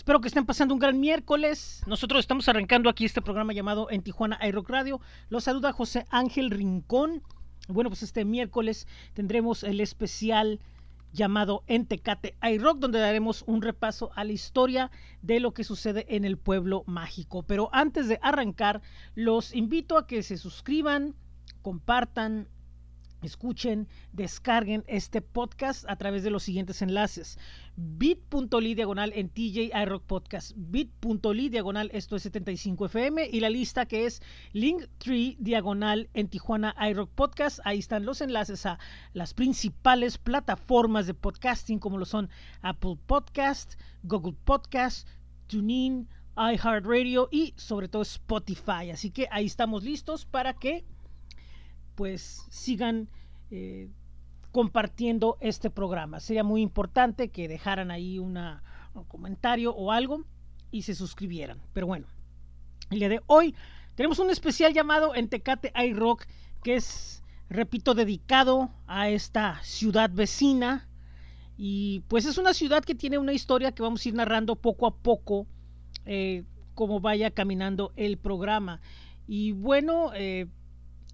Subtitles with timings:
[0.00, 1.82] Espero que estén pasando un gran miércoles.
[1.86, 4.98] Nosotros estamos arrancando aquí este programa llamado En Tijuana iRock Radio.
[5.28, 7.22] Los saluda José Ángel Rincón.
[7.68, 10.58] Bueno, pues este miércoles tendremos el especial
[11.12, 14.90] llamado En Tecate iRock, donde daremos un repaso a la historia
[15.20, 17.42] de lo que sucede en el pueblo mágico.
[17.42, 18.80] Pero antes de arrancar,
[19.14, 21.14] los invito a que se suscriban,
[21.60, 22.48] compartan,
[23.26, 27.38] escuchen, descarguen este podcast a través de los siguientes enlaces.
[27.76, 34.06] bit.ly diagonal en TJ iRock Podcast, bit.ly diagonal esto es 75FM y la lista que
[34.06, 34.22] es
[34.52, 37.60] Linktree diagonal en Tijuana iRock Podcast.
[37.64, 38.78] Ahí están los enlaces a
[39.12, 42.28] las principales plataformas de podcasting como lo son
[42.62, 45.08] Apple Podcast, Google Podcast,
[45.46, 48.90] TuneIn, iHeartRadio y sobre todo Spotify.
[48.92, 50.84] Así que ahí estamos listos para que
[51.94, 53.08] pues sigan
[53.50, 53.88] eh,
[54.52, 56.20] compartiendo este programa.
[56.20, 58.38] Sería muy importante que dejaran ahí un
[59.08, 60.24] comentario o algo
[60.70, 61.60] y se suscribieran.
[61.72, 62.06] Pero bueno,
[62.90, 63.54] el día de hoy
[63.94, 66.26] tenemos un especial llamado En Tecate iRock
[66.62, 70.88] que es, repito, dedicado a esta ciudad vecina.
[71.56, 74.86] Y pues es una ciudad que tiene una historia que vamos a ir narrando poco
[74.86, 75.46] a poco
[76.06, 78.80] eh, como vaya caminando el programa.
[79.26, 80.46] Y bueno, eh,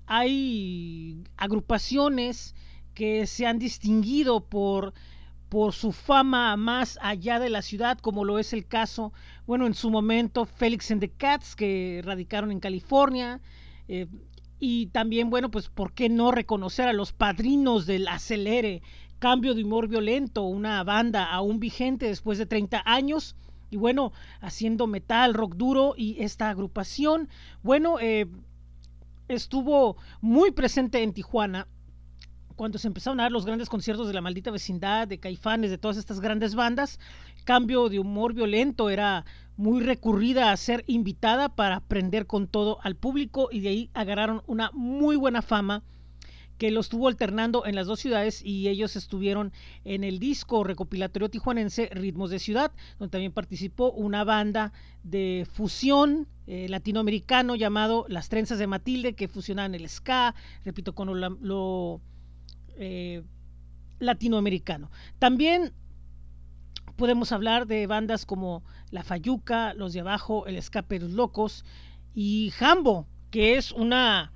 [0.06, 2.54] hay agrupaciones
[2.94, 4.94] que se han distinguido por,
[5.48, 9.12] por su fama más allá de la ciudad, como lo es el caso,
[9.46, 13.40] bueno, en su momento Felix and the Cats, que radicaron en California,
[13.88, 14.06] eh,
[14.58, 18.82] y también, bueno, pues, ¿por qué no reconocer a los padrinos del acelere,
[19.18, 23.36] cambio de humor violento, una banda aún vigente después de 30 años?
[23.70, 27.28] Y bueno, haciendo metal, rock duro y esta agrupación,
[27.62, 28.26] bueno, eh,
[29.28, 31.68] estuvo muy presente en Tijuana
[32.56, 35.78] cuando se empezaron a dar los grandes conciertos de la maldita vecindad, de Caifanes, de
[35.78, 36.98] todas estas grandes bandas,
[37.44, 42.96] cambio de humor violento era muy recurrida a ser invitada para aprender con todo al
[42.96, 45.82] público y de ahí agarraron una muy buena fama
[46.58, 49.52] que lo estuvo alternando en las dos ciudades y ellos estuvieron
[49.84, 54.72] en el disco recopilatorio tijuanense Ritmos de Ciudad, donde también participó una banda
[55.02, 60.34] de fusión eh, latinoamericano llamado Las Trenzas de Matilde, que fusionaban el ska,
[60.64, 62.00] repito, con lo,
[62.76, 63.22] eh,
[63.98, 64.90] latinoamericano.
[65.18, 65.72] También
[66.96, 71.64] podemos hablar de bandas como La Fayuca, Los de Abajo, El Escape de los Locos
[72.14, 74.32] y Jambo, que es una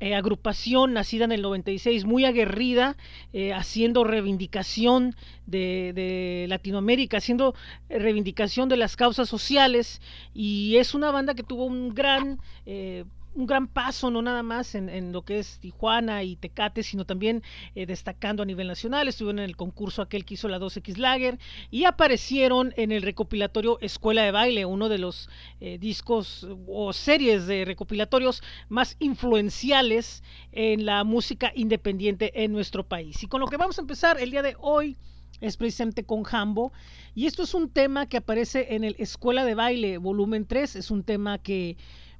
[0.00, 2.96] eh, agrupación nacida en el 96, muy aguerrida,
[3.32, 5.16] eh, haciendo reivindicación
[5.46, 7.54] de, de, Latinoamérica, haciendo
[7.88, 10.00] reivindicación de las causas sociales.
[10.34, 13.04] Y es una banda que tuvo un gran eh,
[13.38, 17.44] un gran paso, no nada más en, lo que es Tijuana y Tecate, sino también
[17.76, 19.06] eh, destacando a nivel nacional.
[19.06, 21.38] Estuvieron en el concurso aquel que hizo la 2X Lager
[21.70, 27.46] y aparecieron en el recopilatorio Escuela de Baile, uno de los eh, discos o series
[27.46, 33.22] de recopilatorios más influenciales en la música independiente en nuestro país.
[33.22, 34.96] Y con lo que vamos a empezar el día de hoy
[35.40, 36.72] es precisamente con Jambo.
[37.14, 40.74] Y esto es un tema que aparece en el Escuela de Baile, volumen 3.
[40.74, 41.76] Es un tema que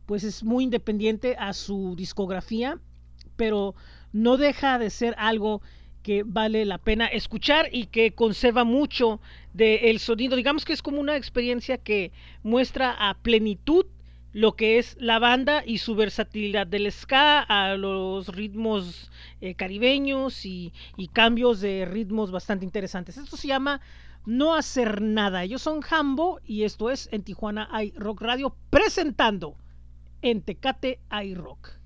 [0.08, 2.80] pues es muy independiente a su discografía,
[3.36, 3.74] pero
[4.10, 5.60] no deja de ser algo
[6.02, 9.20] que vale la pena escuchar y que conserva mucho
[9.52, 10.34] del sonido.
[10.34, 12.10] Digamos que es como una experiencia que
[12.42, 13.84] muestra a plenitud
[14.32, 19.10] lo que es la banda y su versatilidad del ska a los ritmos
[19.42, 20.72] eh, caribeños y,
[21.12, 23.18] cambios de ritmos bastante interesantes.
[23.18, 23.82] Esto se llama
[24.24, 25.44] No Hacer Nada.
[25.44, 29.58] Ellos son Jambo y esto es en Tijuana hay Rock Radio presentando
[30.22, 31.78] en Tecate iRock.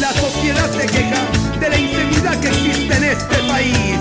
[0.00, 1.20] La sociedad se queja
[1.60, 3.98] de la inseguridad que existe en este país.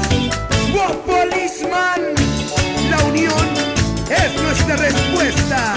[0.74, 2.02] ¡Wow, policeman!
[2.90, 3.48] La unión
[4.10, 5.76] es nuestra respuesta.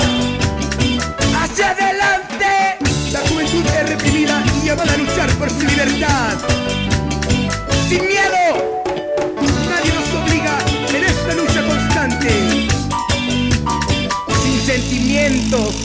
[1.41, 2.79] ¡Hacia adelante!
[3.13, 6.39] La juventud es reprimida y llamada a luchar por su libertad.
[7.89, 8.83] ¡Sin miedo!
[9.69, 10.59] Nadie nos obliga
[10.95, 11.96] en esta lucha constante.
[14.67, 15.77] Sentimientos.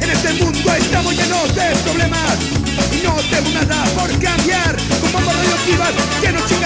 [0.00, 2.38] En este mundo estamos llenos de problemas
[3.02, 4.76] no hacemos nada por cambiar.
[5.00, 6.63] Bombas radioactivas que.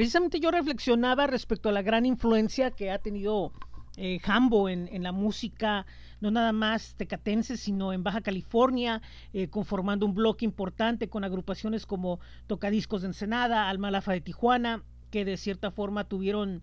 [0.00, 3.52] Precisamente yo reflexionaba respecto a la gran influencia que ha tenido
[3.98, 5.84] eh, Jambo en, la música,
[6.22, 9.02] no nada más tecatense, sino en Baja California,
[9.34, 15.26] eh, conformando un bloque importante con agrupaciones como Tocadiscos de Ensenada, Almalafa de Tijuana, que
[15.26, 16.62] de cierta forma tuvieron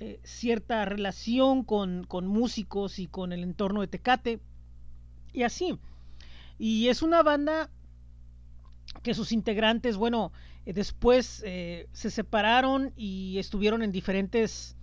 [0.00, 4.40] eh, cierta relación con músicos y con el entorno de Tecate,
[5.32, 5.78] y así.
[6.58, 7.70] Y es una banda
[9.02, 10.32] que sus integrantes, bueno,
[10.66, 14.76] eh, después eh, se separaron y estuvieron en diferentes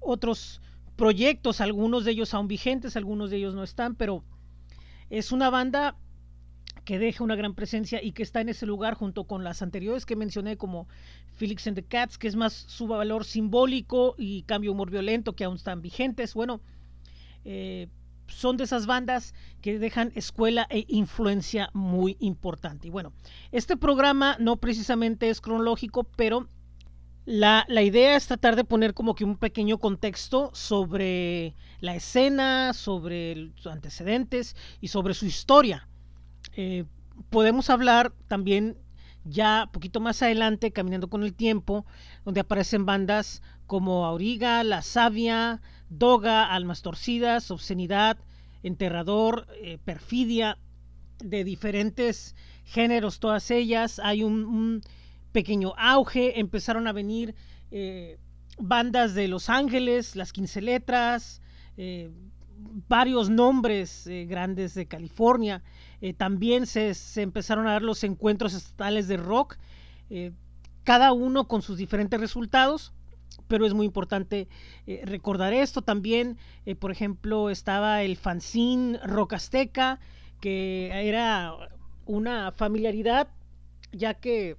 [0.00, 0.60] otros
[0.96, 4.22] proyectos, algunos de ellos aún vigentes, algunos de ellos no están, pero
[5.08, 5.96] es una banda
[6.84, 10.06] que deja una gran presencia y que está en ese lugar junto con las anteriores
[10.06, 10.88] que mencioné como
[11.34, 15.44] Felix and the Cats, que es más su valor simbólico y cambio humor violento que
[15.44, 16.34] aún están vigentes.
[16.34, 16.60] Bueno,
[17.44, 17.88] eh,
[18.30, 22.88] son de esas bandas que dejan escuela e influencia muy importante.
[22.88, 23.12] Y bueno,
[23.52, 26.48] este programa no precisamente es cronológico, pero
[27.26, 32.72] la, la, idea es tratar de poner como que un pequeño contexto sobre la escena,
[32.72, 35.86] sobre sus antecedentes y sobre su historia.
[36.54, 36.84] Eh,
[37.28, 38.76] podemos hablar también
[39.24, 41.84] ya poquito más adelante, caminando con el tiempo,
[42.24, 48.18] donde aparecen bandas como Auriga, La Savia, Doga, Almas Torcidas, Obscenidad,
[48.62, 50.58] Enterrador, eh, Perfidia,
[51.18, 54.00] de diferentes géneros, todas ellas.
[54.02, 54.82] Hay un,
[55.32, 57.34] pequeño auge, empezaron a venir
[57.70, 58.18] eh,
[58.58, 61.40] bandas de Los Ángeles, las 15 letras,
[61.76, 62.10] eh,
[62.88, 65.62] varios nombres grandes de California.
[66.16, 69.56] También se, se, empezaron a dar los encuentros estatales de rock,
[70.84, 72.92] cada uno con sus diferentes resultados,
[73.48, 74.48] pero es muy importante
[74.86, 75.82] eh, recordar esto.
[75.82, 76.38] También,
[76.78, 80.00] por ejemplo, estaba el fanzine Rock Azteca,
[80.40, 81.54] que era
[82.06, 83.28] una familiaridad,
[83.92, 84.56] ya que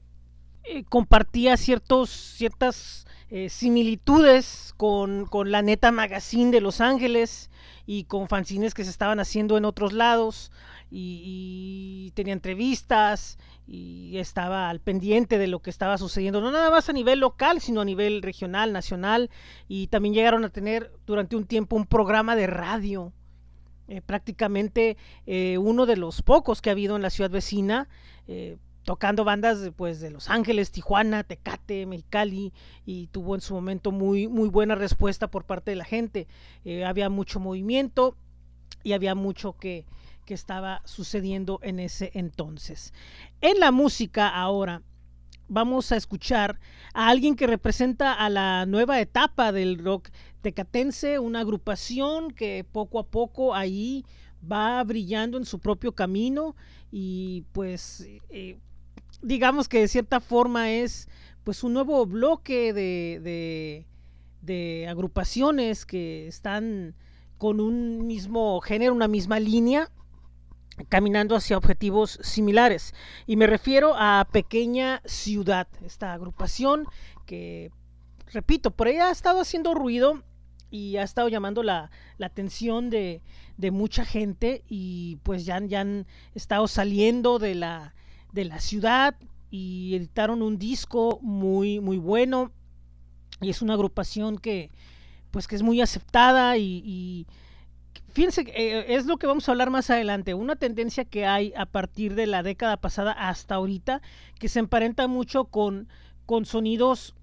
[0.89, 3.05] compartía ciertos, ciertas
[3.50, 7.50] similitudes con, con la Neta Magazine de Los Ángeles
[7.85, 10.51] y con fanzines que se estaban haciendo en otros lados
[10.89, 16.69] y, y, tenía entrevistas y estaba al pendiente de lo que estaba sucediendo, no nada
[16.69, 19.29] más a nivel local, sino a nivel regional, nacional,
[19.69, 23.13] y también llegaron a tener durante un tiempo un programa de radio,
[23.88, 27.88] eh, prácticamente eh, uno de los pocos que ha habido en la ciudad vecina.
[28.91, 32.51] Tocando bandas pues de Los Ángeles, Tijuana, Tecate, Mexicali
[32.86, 36.27] y tuvo en su momento muy muy buena respuesta por parte de la gente.
[36.65, 38.17] Eh, había mucho movimiento
[38.83, 39.86] y había mucho que,
[40.25, 42.93] que estaba sucediendo en ese entonces.
[43.39, 44.81] En la música ahora
[45.48, 46.60] vamos a escuchar
[46.93, 50.10] a alguien que representa a la nueva etapa del rock
[50.41, 54.03] tecatense, una agrupación que poco a poco ahí
[54.51, 56.57] va brillando en su propio camino
[56.91, 58.60] y pues eh,
[59.21, 61.07] digamos que de cierta forma es
[61.43, 63.85] pues un nuevo bloque de,
[64.41, 66.95] de, agrupaciones que están
[67.37, 69.89] con un mismo género, una misma línea,
[70.89, 72.93] caminando hacia objetivos similares.
[73.25, 76.85] Y me refiero a Pequeña Ciudad, esta agrupación
[77.25, 77.71] que,
[78.27, 80.23] repito, por ella ha estado haciendo ruido
[80.69, 83.21] y ha estado llamando la, la atención de,
[83.57, 87.93] de, mucha gente y pues ya, ya han estado saliendo de la
[88.31, 89.15] de la ciudad
[89.50, 92.51] y editaron un disco muy muy bueno.
[93.41, 94.71] Y es una agrupación que
[95.31, 97.25] pues que es muy aceptada y,
[98.09, 100.33] fíjense eh, es lo que vamos a hablar más adelante.
[100.33, 104.01] Una tendencia que hay a partir de la década pasada hasta ahorita
[104.39, 105.88] que se emparenta mucho con
[106.25, 107.15] con sonidos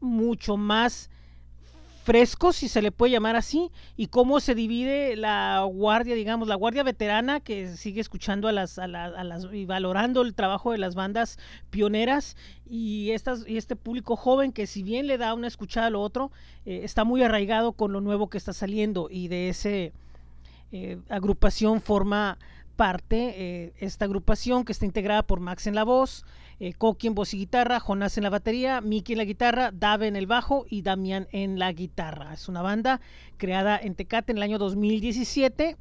[0.00, 1.10] mucho más
[2.04, 6.54] frescos, si se le puede llamar así, y cómo se divide la guardia, digamos, la
[6.54, 10.94] guardia veterana que sigue escuchando a las, a, las y valorando el trabajo de las
[10.94, 11.38] bandas
[11.70, 12.36] pioneras
[12.68, 16.02] y, estas, y este público joven que si bien le da una escuchada a lo
[16.02, 16.30] otro,
[16.66, 19.92] eh, está muy arraigado con lo nuevo que está saliendo y de ese
[20.72, 22.38] eh, agrupación forma
[22.76, 26.24] parte eh, esta agrupación que está integrada por Max en la voz,
[26.60, 30.16] eh, en voz y guitarra, Jonás en la batería, Miki en la guitarra, Dave en
[30.16, 32.34] el bajo y Damián en la guitarra.
[32.34, 33.00] Es una banda
[33.36, 35.76] creada en Tecate en el año 2017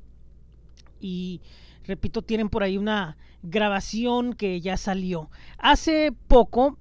[0.99, 1.41] y
[1.85, 5.29] repito, tienen por ahí una grabación que ya salió.
[5.57, 6.77] Hace poco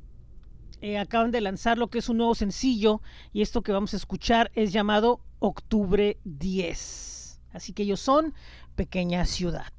[0.81, 3.03] eh, acaban de lanzar lo que es un nuevo sencillo
[3.33, 7.41] y esto que vamos a escuchar es llamado Octubre 10.
[7.53, 8.35] Así que ellos son
[8.75, 9.73] Pequeña Ciudad.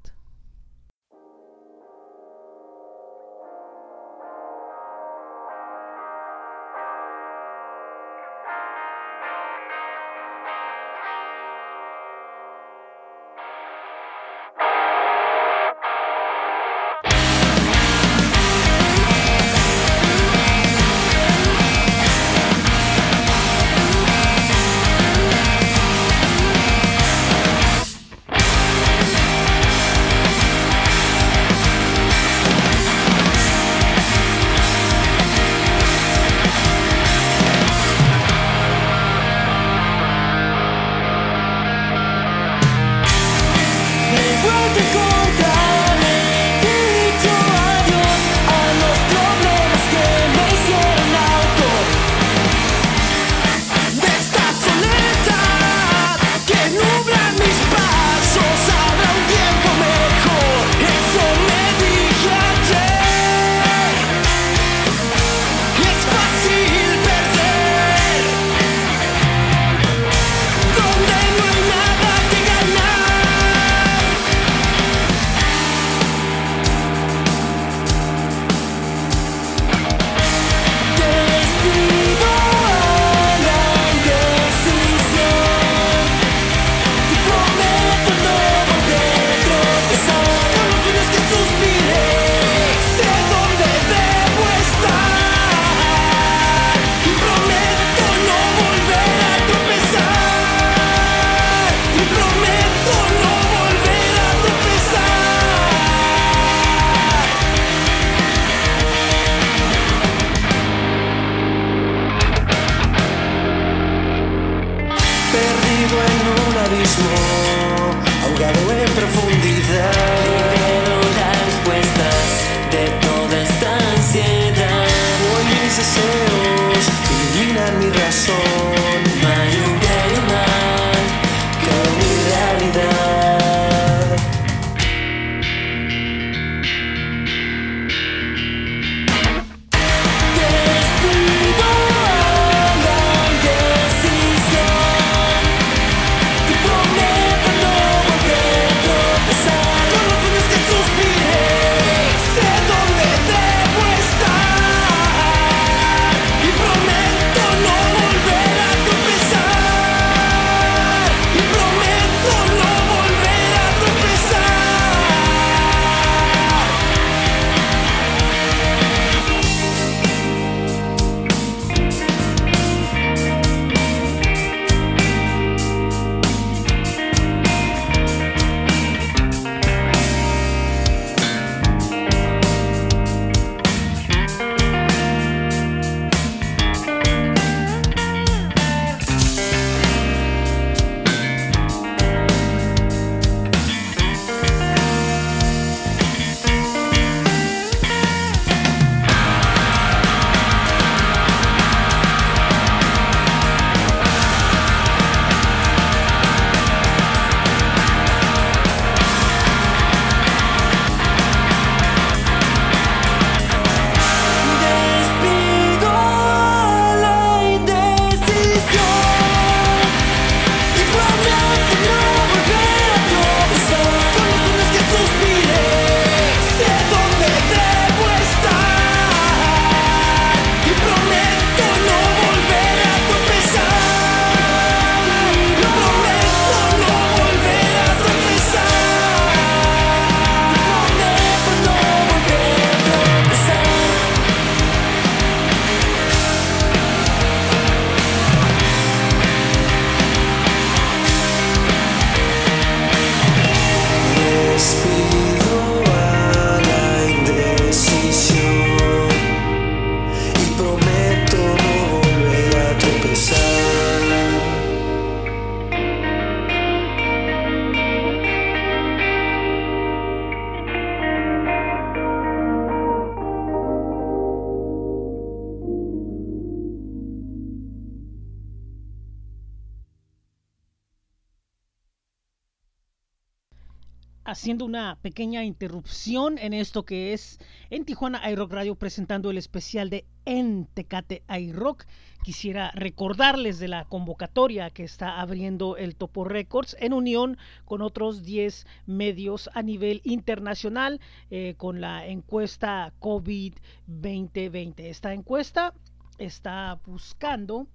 [285.03, 287.38] Pequeña interrupción en esto que es
[287.69, 291.86] en Tijuana iRock Radio presentando el especial de En Tecate iRock.
[292.24, 298.24] Quisiera recordarles de la convocatoria que está abriendo el Topo Records en unión con otros
[298.24, 303.55] 10 medios a nivel internacional eh, con la encuesta COVID
[303.88, 304.89] 2020.
[304.89, 305.73] Esta encuesta
[306.17, 307.67] está buscando,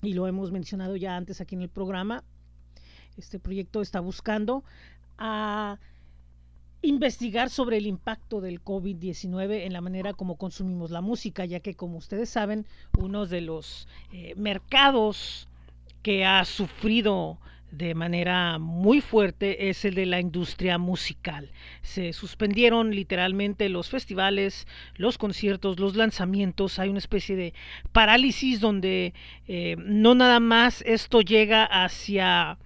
[0.00, 2.24] y lo hemos mencionado ya antes aquí en el programa,
[3.18, 4.64] este proyecto está buscando
[5.18, 5.78] a
[6.82, 11.74] investigar sobre el impacto del COVID-19 en la manera como consumimos la música, ya que
[11.74, 12.66] como ustedes saben,
[12.98, 15.48] uno de los eh, mercados
[16.02, 17.38] que ha sufrido
[17.70, 21.50] de manera muy fuerte es el de la industria musical.
[21.82, 26.78] Se suspendieron literalmente los festivales, los conciertos, los lanzamientos.
[26.78, 27.54] Hay una especie de
[27.92, 29.14] parálisis donde
[29.48, 32.58] eh, no nada más esto llega hacia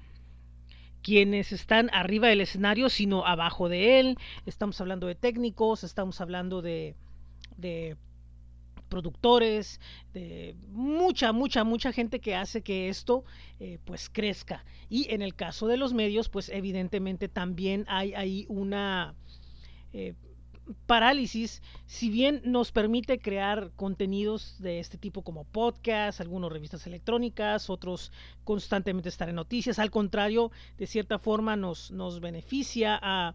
[1.02, 4.18] quienes están arriba del escenario, sino abajo de él.
[4.46, 6.94] Estamos hablando de técnicos, estamos hablando de,
[7.56, 7.96] de
[8.88, 9.80] productores,
[10.12, 13.24] de mucha, mucha, mucha gente que hace que esto
[13.58, 14.64] eh, pues crezca.
[14.90, 19.14] Y en el caso de los medios, pues evidentemente también hay ahí una...
[19.94, 20.14] Eh,
[20.86, 27.70] parálisis, si bien nos permite crear contenidos de este tipo como podcast, algunas revistas electrónicas,
[27.70, 28.12] otros
[28.44, 33.34] constantemente estar en noticias, al contrario, de cierta forma nos, nos beneficia a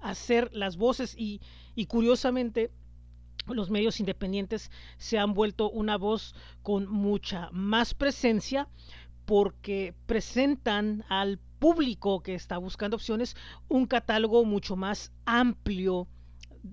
[0.00, 1.40] hacer las voces y,
[1.74, 2.70] y curiosamente
[3.46, 8.68] los medios independientes se han vuelto una voz con mucha más presencia
[9.26, 13.36] porque presentan al público que está buscando opciones
[13.68, 16.06] un catálogo mucho más amplio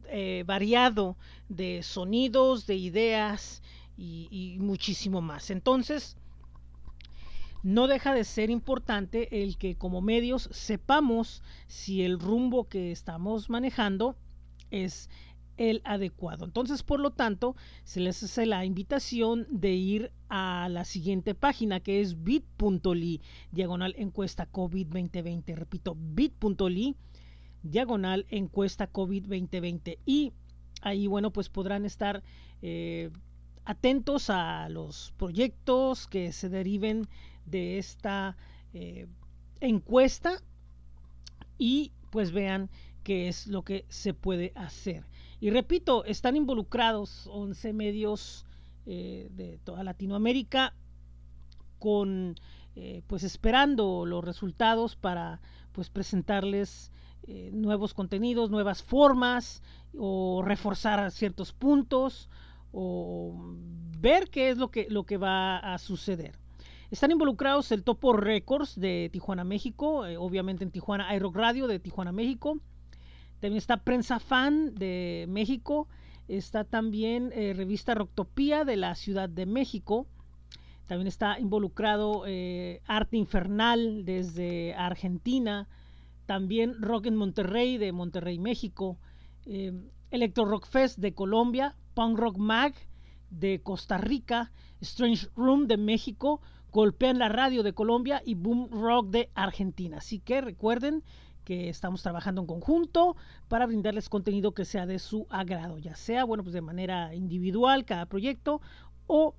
[0.08, 1.17] eh, variado
[1.49, 3.62] de sonidos, de ideas
[3.97, 5.49] y, y muchísimo más.
[5.49, 6.17] Entonces,
[7.63, 13.49] no deja de ser importante el que como medios sepamos si el rumbo que estamos
[13.49, 14.15] manejando
[14.71, 15.10] es
[15.58, 16.45] el adecuado.
[16.45, 21.80] Entonces, por lo tanto, se les hace la invitación de ir a la siguiente página
[21.80, 25.56] que es bit.ly, diagonal encuesta COVID 2020.
[25.56, 26.95] Repito, bit.ly
[27.63, 30.00] diagonal encuesta COVID 2020.
[30.06, 30.34] Y
[30.82, 32.24] ahí, bueno, pues podrán estar
[32.62, 33.12] eh,
[33.65, 37.08] atentos a los proyectos que se deriven
[37.45, 38.36] de esta
[38.74, 39.08] eh,
[39.60, 40.41] encuesta
[41.58, 42.69] y pues vean
[43.04, 45.06] qué es lo que se puede hacer.
[45.39, 48.45] Y repito, están involucrados 11 medios
[48.86, 50.74] eh, de toda Latinoamérica
[51.80, 52.36] con
[53.08, 55.41] pues esperando los resultados para
[55.74, 56.89] pues presentarles
[57.28, 59.62] eh, nuevos contenidos, nuevas formas
[59.96, 62.30] o reforzar ciertos puntos
[62.72, 63.56] o
[64.00, 66.36] ver qué es lo que, lo que va a suceder.
[66.90, 71.80] Están involucrados el Topo Records de Tijuana, México, eh, obviamente en Tijuana iRock Radio de
[71.80, 72.60] Tijuana, México.
[73.40, 75.88] También está Prensa Fan de México.
[76.28, 80.08] Está también eh, Revista Rocktopía de la Ciudad de México.
[80.88, 82.24] También está involucrado
[82.86, 85.70] Arte Infernal desde Argentina
[86.32, 88.98] también Rock en Monterrey de Monterrey, México,
[89.46, 89.74] eh,
[90.12, 92.74] Electro Rock Fest de Colombia, Punk Rock Mag
[93.30, 96.39] de Costa Rica, Strange Room de México,
[96.72, 99.98] Golpean la Radio de Colombia y Boom Rock de Argentina.
[99.98, 101.04] Así que recuerden
[101.44, 103.17] que estamos trabajando en conjunto
[103.50, 107.84] para brindarles contenido que sea de su agrado, ya sea, bueno, pues de manera individual
[107.84, 108.62] cada proyecto
[109.06, 109.36] o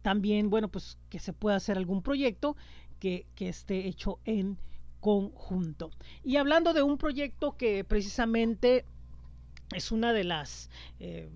[0.00, 2.56] también, bueno, pues que se pueda hacer algún proyecto
[3.00, 4.56] que, que esté hecho en
[5.02, 5.90] conjunto.
[6.24, 8.86] Y hablando de un proyecto que precisamente
[9.74, 11.28] es una de las eh,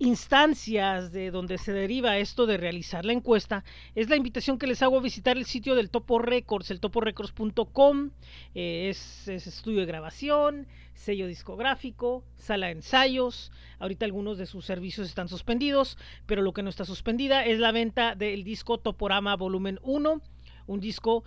[0.00, 4.82] instancias de donde se deriva esto de realizar la encuesta, es la invitación que les
[4.82, 8.10] hago a visitar el sitio del Topo Records, el toporecords.com,
[8.56, 14.64] eh, es, es, estudio de grabación, sello discográfico, sala de ensayos, ahorita algunos de sus
[14.64, 19.36] servicios están suspendidos, pero lo que no está suspendida es la venta del disco Toporama
[19.36, 20.20] Volumen 1,
[20.68, 21.24] un disco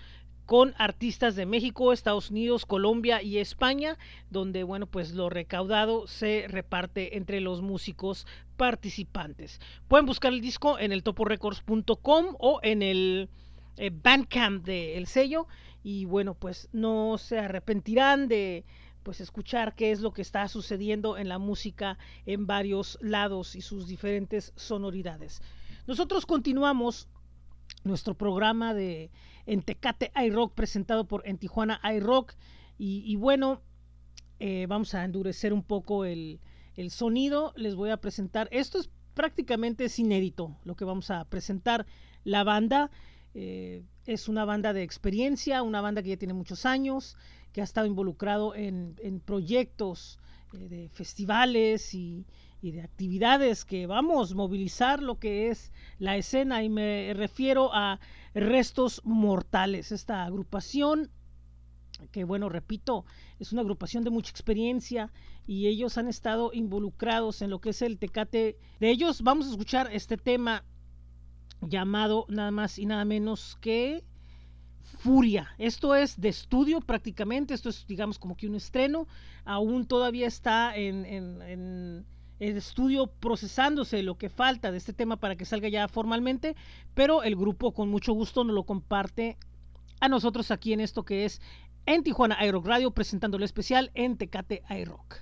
[0.52, 3.98] con artistas de México, Estados Unidos, Colombia y España,
[4.30, 9.62] donde bueno, pues lo recaudado se reparte entre los músicos participantes.
[9.88, 13.30] Pueden buscar el disco en el toporecords.com o en el
[13.78, 15.48] eh, Bandcamp del sello
[15.86, 18.66] y bueno, pues no se arrepentirán de
[19.04, 23.62] pues escuchar qué es lo que está sucediendo en la música en varios lados y
[23.62, 25.42] sus diferentes sonoridades.
[25.88, 27.08] Nosotros continuamos
[27.86, 29.12] nuestro programa de
[29.52, 32.34] en Tecate iRock presentado por En Tijuana iRock.
[32.78, 33.62] Y, y bueno
[34.40, 36.40] eh, vamos a endurecer un poco el,
[36.76, 37.54] el, sonido.
[37.56, 41.86] Les voy a presentar esto es prácticamente es inédito lo que vamos a presentar.
[42.24, 42.90] La banda
[43.34, 47.16] Eh, es una banda de experiencia, una banda que ya tiene muchos años,
[47.54, 50.20] que ha estado involucrado en, en proyectos
[50.54, 52.26] eh, de festivales y,
[52.62, 57.74] y, de actividades que vamos a movilizar lo que es la escena y me refiero
[57.74, 58.00] a
[58.34, 61.12] Restos Mortales, esta agrupación
[62.12, 63.06] que bueno, repito,
[63.40, 65.12] es una agrupación de mucha experiencia
[65.46, 68.58] y ellos han estado involucrados en lo que es el Tecate.
[68.80, 70.64] De ellos vamos a escuchar este tema
[71.62, 74.04] llamado nada más y nada menos que
[75.00, 75.50] Furia.
[75.58, 79.08] Esto es de estudio prácticamente, esto es digamos como que un estreno,
[79.46, 82.06] aún todavía está en,
[82.42, 86.56] estudio procesándose lo que falta de este tema para que salga ya formalmente,
[86.94, 89.38] pero el grupo con mucho gusto nos lo comparte
[90.00, 91.40] a nosotros aquí en esto que es
[91.86, 95.22] en Tijuana iRock Radio presentando el especial en Tecate iRock.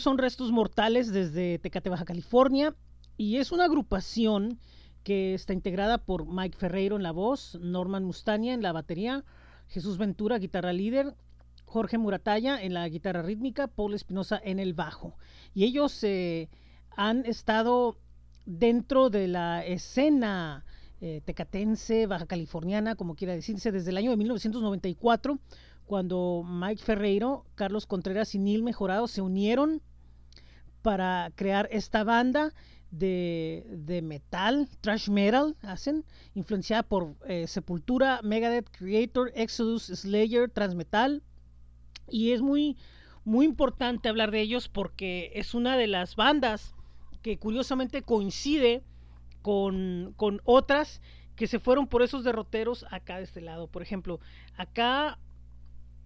[0.00, 2.74] Son Restos Mortales desde Tecate, Baja California,
[3.16, 4.58] y es una agrupación
[5.04, 9.24] que está integrada por Mike Ferreiro en la voz, Norman Mustania en la batería,
[9.68, 11.14] Jesús Ventura, guitarra líder,
[11.64, 15.16] Jorge Murataya en la guitarra rítmica, Paul Espinosa en el bajo.
[15.54, 16.48] Y ellos eh,
[16.96, 17.96] han estado
[18.46, 20.64] dentro de la escena
[21.00, 25.38] eh, tecatense, baja californiana, como quiera decirse, desde el año de 1994,
[25.86, 29.82] cuando Mike Ferreiro, Carlos Contreras y Neil Mejorado se unieron
[30.82, 32.52] para crear esta banda
[32.90, 41.22] de, de metal, trash metal, hacen, influenciada por eh, Sepultura, Megadeth, Creator, Exodus, Slayer, Transmetal.
[42.08, 42.76] Y es muy,
[43.24, 46.74] muy importante hablar de ellos porque es una de las bandas
[47.22, 48.82] que curiosamente coincide
[49.42, 51.00] con, con otras
[51.36, 53.68] que se fueron por esos derroteros acá de este lado.
[53.68, 54.20] Por ejemplo,
[54.56, 55.18] acá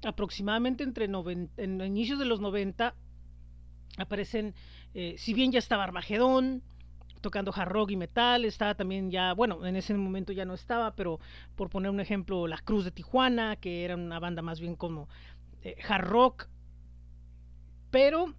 [0.05, 2.95] aproximadamente entre en inicios de los 90
[3.99, 4.55] aparecen,
[4.95, 6.63] eh, si bien ya estaba Armagedón,
[7.21, 10.95] tocando hard rock y metal, estaba también ya, bueno, en ese momento ya no estaba,
[10.95, 11.21] pero
[11.57, 15.09] por poner un ejemplo, La Cruz de Tijuana, que era una banda más bien como
[15.63, 16.49] eh, hard rock,
[17.91, 18.35] pero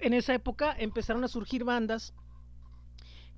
[0.00, 2.12] en esa época empezaron a surgir bandas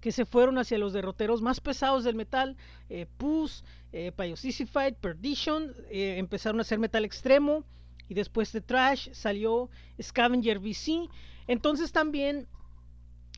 [0.01, 2.57] que se fueron hacia los derroteros más pesados del metal,
[2.89, 7.65] eh, Puss, eh, Perdition, eh, empezaron a hacer metal extremo
[8.09, 9.69] y después de Trash salió
[10.01, 11.09] Scavenger VC.
[11.49, 12.47] Entonces también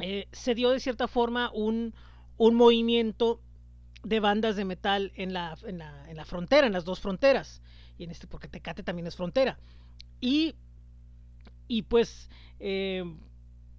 [0.00, 1.94] eh, se dio de cierta forma un,
[2.36, 3.40] un, movimiento
[4.02, 7.62] de bandas de metal en la, en, la, en la, frontera, en las dos fronteras.
[7.96, 9.58] Y en este, porque Tecate también es frontera.
[10.20, 10.54] Y,
[11.68, 13.04] y pues, eh,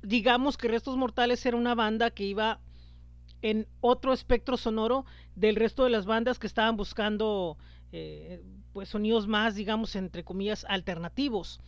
[0.02, 2.60] digamos que Restos Mortales era una banda que iba
[3.41, 7.58] en otro espectro sonoro del resto de las bandas que estaban buscando
[7.91, 11.60] eh, pues sonidos más, digamos, entre comillas, alternativos.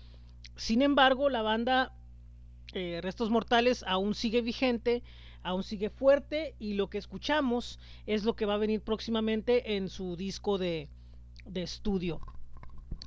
[0.56, 1.92] Sin embargo, la banda
[2.74, 5.04] eh, Restos Mortales aún sigue vigente,
[5.44, 9.90] aún sigue fuerte y lo que escuchamos es lo que va a venir próximamente en
[9.90, 10.90] su disco de,
[11.46, 12.20] de estudio.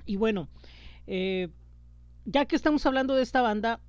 [0.05, 0.49] Y bueno,
[1.07, 1.49] eh,
[2.25, 3.81] ya que estamos hablando de esta banda,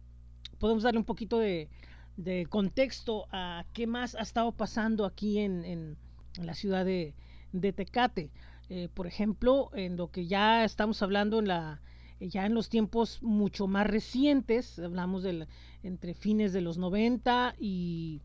[0.59, 1.69] podemos darle un poquito de,
[2.15, 5.97] de contexto a qué más ha estado pasando aquí en, en,
[6.41, 7.15] la ciudad de,
[7.51, 8.31] de Tecate.
[8.69, 11.81] Eh, por ejemplo, en lo que ya estamos hablando en la
[12.19, 15.47] ya en los tiempos mucho más recientes, hablamos de
[15.83, 18.21] entre fines de los 90 y,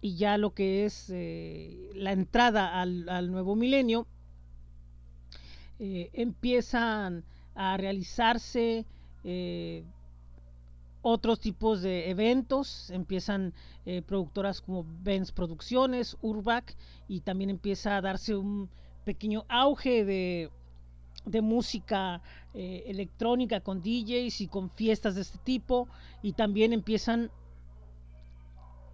[0.00, 4.06] y ya lo que es eh, la entrada al, al nuevo milenio,
[5.78, 8.86] eh, empiezan a realizarse
[9.24, 9.84] eh,
[11.02, 13.52] otros tipos de eventos, empiezan
[13.84, 16.76] eh, productoras como Benz Producciones, Urbac,
[17.08, 18.70] y también empieza a darse un
[19.04, 20.50] pequeño auge de,
[21.24, 22.22] de música
[22.54, 25.88] eh, electrónica con DJs y con fiestas de este tipo,
[26.22, 27.30] y también empiezan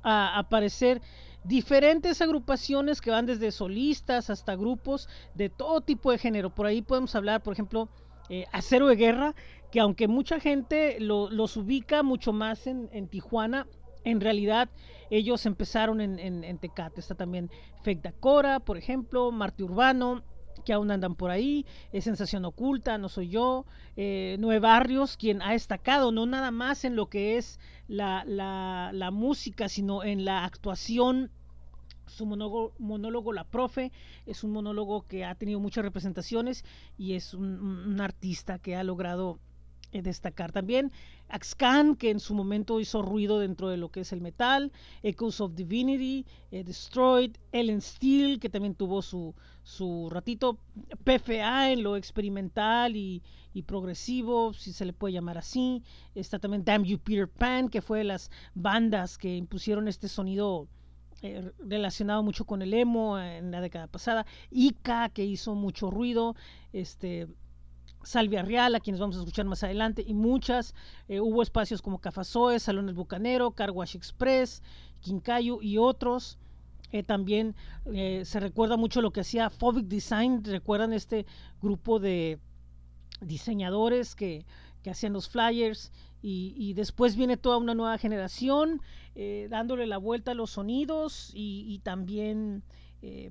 [0.02, 1.00] a aparecer
[1.44, 6.54] diferentes agrupaciones que van desde solistas hasta grupos de todo tipo de género.
[6.54, 7.88] Por ahí podemos hablar, por ejemplo,
[8.28, 9.34] eh, Acero de Guerra,
[9.70, 13.66] que aunque mucha gente lo, los ubica mucho más en, en, Tijuana,
[14.04, 14.68] en realidad
[15.10, 17.00] ellos empezaron en, en, Tecate.
[17.00, 17.50] Está también
[17.82, 20.22] Fecta Cora, por ejemplo, Marte Urbano,
[20.68, 23.64] que aún andan por ahí, es Sensación Oculta, No Soy Yo,
[23.96, 28.90] eh, Nueve Barrios, quien ha destacado no nada más en lo que es la, la,
[28.92, 31.30] la música, sino en la actuación.
[32.06, 33.92] Su monólogo, monólogo, La Profe,
[34.26, 36.66] es un monólogo que ha tenido muchas representaciones
[36.98, 39.38] y es un, un artista que ha logrado
[39.92, 40.92] destacar también.
[41.28, 44.72] Axcan, que en su momento hizo ruido dentro de lo que es el metal,
[45.02, 50.58] Echoes of Divinity, eh, Destroyed, Ellen Steel, que también tuvo su, su ratito,
[51.04, 53.22] PFA en lo experimental y,
[53.52, 55.82] y, progresivo, si se le puede llamar así.
[56.14, 60.68] Está también Damn You Peter Pan, que fue de las bandas que impusieron este sonido
[61.20, 66.36] eh, relacionado mucho con el emo en la década pasada, Ica que hizo mucho ruido,
[66.72, 67.26] este
[68.08, 70.74] Salvia Real, a quienes vamos a escuchar más adelante, y muchas.
[71.08, 74.62] Eh, hubo espacios como Cafazoe, Salón El Bucanero, Carwash Express,
[75.00, 76.38] Quincayo y otros.
[76.90, 77.54] Eh, también
[77.92, 81.26] eh, se recuerda mucho lo que hacía Phobic Design, recuerdan este
[81.60, 82.38] grupo de
[83.20, 84.46] diseñadores que,
[84.82, 85.92] que hacían los flyers
[86.22, 88.80] y, después viene toda una nueva generación
[89.50, 92.64] dándole la vuelta a los sonidos y, también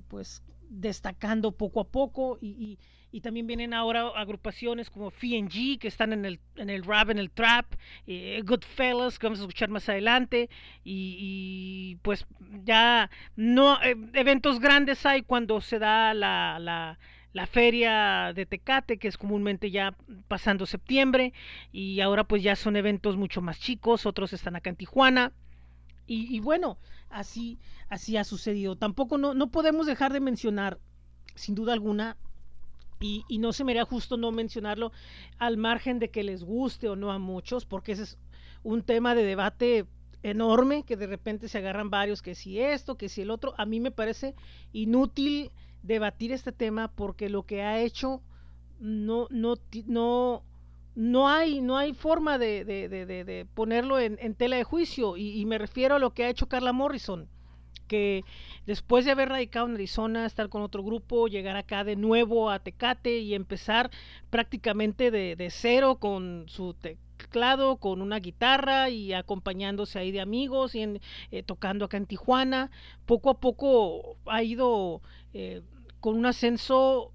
[0.08, 2.78] pues destacando poco a poco y,
[3.20, 7.30] también vienen ahora agrupaciones como FNG que están en el, en el rap, en el
[7.30, 7.66] trap,
[8.06, 10.48] eh, Goodfellas que vamos a escuchar más adelante
[10.84, 12.26] y, pues
[12.64, 16.98] ya no, eh, eventos grandes hay cuando se da la, la
[17.34, 19.94] la feria de Tecate, que es comúnmente ya
[20.28, 21.32] pasando septiembre,
[21.72, 25.32] y ahora pues ya son eventos mucho más chicos, otros están acá en Tijuana,
[26.06, 26.78] y, y bueno,
[27.10, 28.76] así, así ha sucedido.
[28.76, 30.78] Tampoco no, no podemos dejar de mencionar,
[31.34, 32.16] sin duda alguna,
[33.00, 34.92] y, y, no se me haría justo no mencionarlo
[35.38, 38.18] al margen de que les guste o no a muchos, porque ese es
[38.62, 39.86] un tema de debate
[40.22, 43.54] enorme, que de repente se agarran varios, que si esto, que si el otro.
[43.56, 44.34] A mí me parece
[44.72, 45.50] inútil
[45.82, 48.20] debatir este tema porque lo que ha hecho
[48.80, 49.54] no, no,
[49.86, 50.42] no,
[50.94, 55.16] no hay, no hay forma de, de, de, de ponerlo en, en, tela de juicio.
[55.16, 57.28] Y, y me refiero a lo que ha hecho Carla Morrison
[57.88, 58.24] que
[58.66, 62.60] después de haber radicado en Arizona, estar con otro grupo, llegar acá de nuevo a
[62.60, 63.90] Tecate y empezar
[64.30, 70.82] prácticamente de, cero con su teclado, con una guitarra y acompañándose ahí de amigos y
[70.82, 71.00] en,
[71.32, 72.70] eh, tocando acá en Tijuana,
[73.06, 75.02] poco a poco ha ido
[75.34, 75.62] eh,
[76.00, 77.12] con un ascenso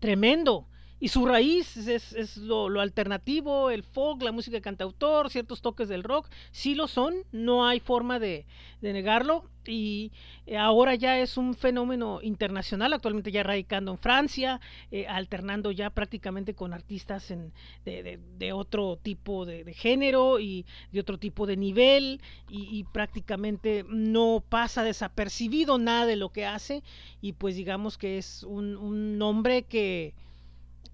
[0.00, 0.66] tremendo
[1.00, 5.88] y su raíz es, es lo, alternativo, el folk, la música de cantautor, ciertos toques
[5.88, 8.44] del rock, sí lo son, no hay forma de,
[8.82, 10.10] negarlo y
[10.58, 14.60] ahora ya es un fenómeno internacional, actualmente ya radicando en Francia,
[14.90, 17.52] eh, alternando ya prácticamente con artistas en,
[17.84, 23.84] de, de, de, otro tipo de, género y de otro tipo de nivel y, prácticamente
[23.88, 26.82] no pasa desapercibido nada de lo que hace
[27.20, 30.14] y pues digamos que es un nombre que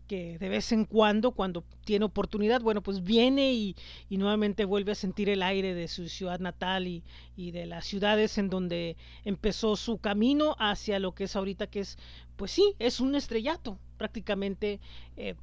[0.06, 3.76] que de vez en cuando, cuando tiene oportunidad, bueno, pues viene y,
[4.08, 7.02] y, nuevamente vuelve a sentir el aire de su ciudad natal y,
[7.36, 11.80] y, de las ciudades en donde empezó su camino hacia lo que es ahorita, que
[11.80, 11.98] es,
[12.36, 14.80] pues sí, es un estrellato prácticamente
[15.16, 15.34] eh,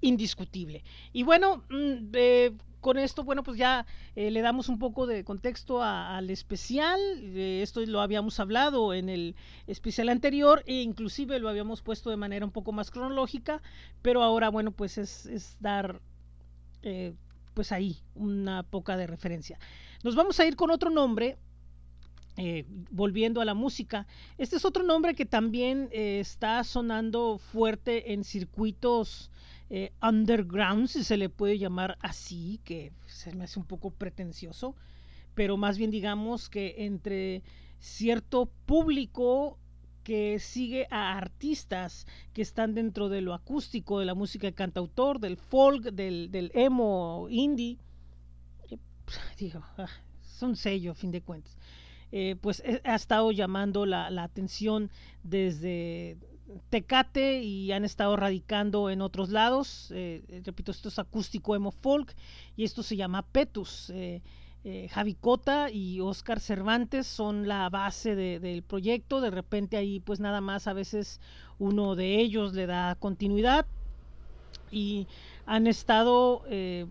[0.00, 0.84] indiscutible.
[1.12, 1.64] Y bueno,
[2.12, 7.00] eh, con esto, bueno, pues ya eh, le damos un poco de contexto al especial.
[7.22, 9.34] Eh, esto lo habíamos hablado en el
[9.66, 13.62] especial anterior e inclusive lo habíamos puesto de manera un poco más cronológica,
[14.02, 16.00] pero ahora, bueno, pues es, dar,
[17.54, 19.58] pues ahí, una poca de referencia.
[20.04, 21.38] Nos vamos a ir con otro nombre.
[22.92, 24.06] Volviendo a la música,
[24.36, 29.32] este es otro nombre que también está sonando fuerte en circuitos
[29.70, 34.74] eh, underground, si se le puede llamar así, que se me hace un poco pretencioso,
[35.34, 37.42] pero más bien digamos que entre
[37.78, 39.58] cierto público
[40.04, 45.20] que sigue a artistas que están dentro de lo acústico, de la música de cantautor,
[45.20, 47.76] del folk, del, del emo, indie,
[48.70, 48.78] eh,
[49.36, 49.86] digo, ah,
[50.22, 51.58] son sello a fin de cuentas.
[52.10, 54.90] Eh, pues ha estado llamando la, la atención
[55.22, 56.16] desde
[56.70, 59.92] Tecate y han estado radicando en otros lados.
[59.94, 62.14] Eh, repito, esto es acústico emo folk
[62.56, 63.90] y esto se llama Petus.
[63.90, 64.22] Eh,
[64.64, 69.20] eh, Javi Cota y Oscar Cervantes son la base de, del proyecto.
[69.20, 71.20] De repente ahí pues nada más a veces
[71.58, 73.66] uno de ellos le da continuidad
[74.70, 75.06] y
[75.46, 76.86] han estado eh,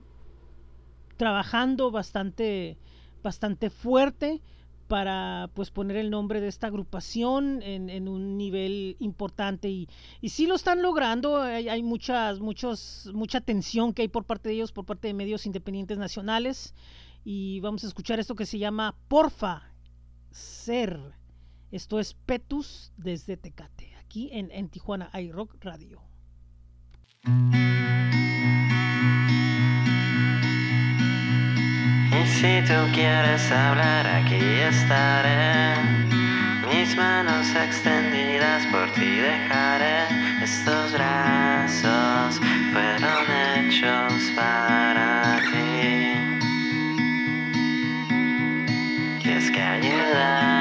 [1.18, 2.78] trabajando bastante,
[3.24, 4.41] bastante fuerte
[4.88, 9.89] para pues poner el nombre de esta agrupación en, en un nivel importante y,
[10.21, 11.41] y sí lo están logrando.
[11.41, 15.13] Hay, hay, muchas muchos mucha atención que hay por parte de ellos por parte de
[15.13, 16.73] medios independientes nacionales.
[17.23, 19.73] Y vamos a escuchar esto que se llama Porfa
[20.31, 20.99] Ser.
[21.71, 26.01] Esto es Petus desde Tecate aquí en, en Tijuana iRock Radio
[32.26, 35.76] Si tú quieres hablar, aquí estaré.
[36.68, 40.07] Mis manos extendidas por ti dejaré.
[40.41, 42.39] Estos brazos
[42.74, 46.13] fueron hechos para ti.
[49.24, 50.57] Y es que ayudarte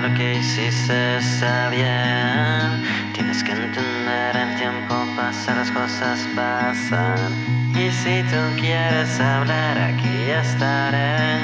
[0.00, 2.82] lo que hiciste está bien.
[3.12, 7.32] Tienes que entender el tiempo pasa, las cosas pasan.
[7.74, 11.38] Y si tú quieres hablar, aquí estaré.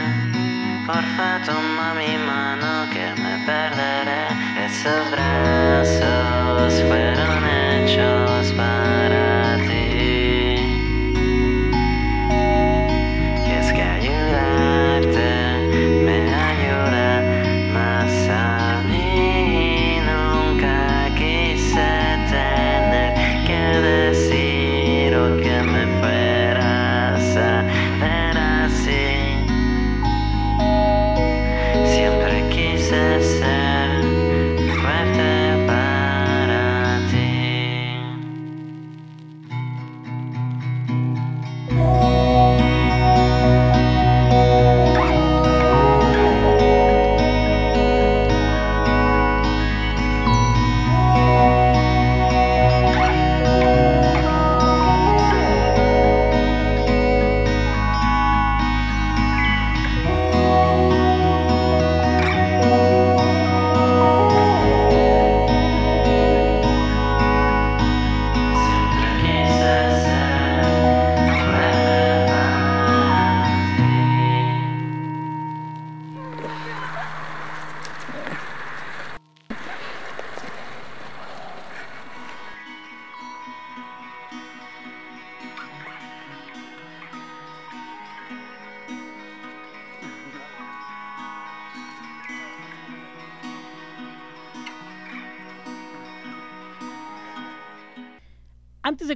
[0.87, 4.27] Porfa, toma mi mano que me perderé.
[4.67, 9.20] Esos brazos fueron hechos para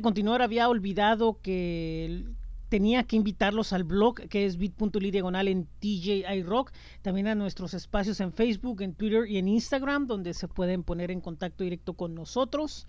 [0.05, 2.27] continuar, había olvidado que
[2.69, 7.73] tenía que invitarlos al blog que es bit.ly diagonal en TJI Rock, también a nuestros
[7.73, 11.95] espacios en Facebook, en Twitter y en Instagram, donde se pueden poner en contacto directo
[11.95, 12.87] con nosotros.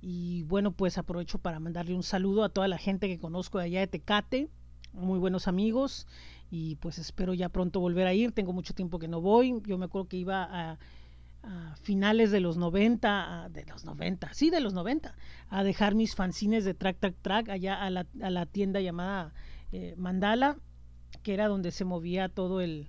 [0.00, 3.64] Y bueno, pues aprovecho para mandarle un saludo a toda la gente que conozco de
[3.64, 4.48] allá de Tecate,
[4.94, 6.06] muy buenos amigos,
[6.50, 8.32] y pues espero ya pronto volver a ir.
[8.32, 9.60] Tengo mucho tiempo que no voy.
[9.66, 10.78] Yo me acuerdo que iba a,
[11.44, 15.14] a finales de los 90, a- de los 90, sí, de los 90,
[15.48, 19.34] a dejar mis fanzines de Track Track Track allá a la, a la tienda llamada
[19.72, 20.58] eh, Mandala,
[21.22, 22.88] que era donde se movía todo el,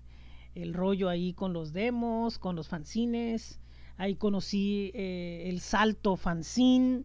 [0.56, 3.60] el rollo ahí con los demos, con los fanzines.
[3.98, 7.04] Ahí conocí eh, el Salto Fanzine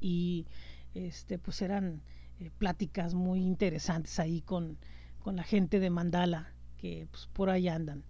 [0.00, 0.46] y
[0.94, 2.02] este pues eran
[2.40, 4.78] eh, pláticas muy interesantes ahí con,
[5.20, 8.04] con la gente de Mandala que pues, por ahí andan.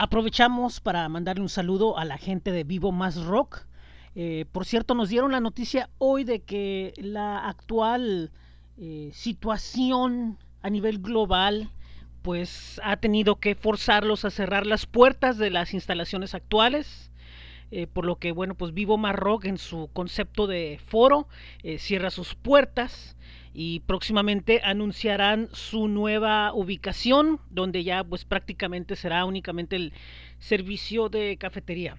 [0.00, 3.66] Aprovechamos para mandarle un saludo a la gente de Vivo Más Rock.
[4.14, 8.30] Eh, por cierto, nos dieron la noticia hoy de que la actual
[8.76, 11.72] eh, situación a nivel global
[12.22, 17.10] pues ha tenido que forzarlos a cerrar las puertas de las instalaciones actuales.
[17.72, 21.26] eh, por lo que, bueno, pues Vivo Más Rock en su concepto de foro
[21.76, 23.16] cierra sus puertas
[23.60, 29.92] y próximamente anunciarán su nueva ubicación donde ya pues prácticamente será únicamente el
[30.38, 31.96] servicio de cafetería.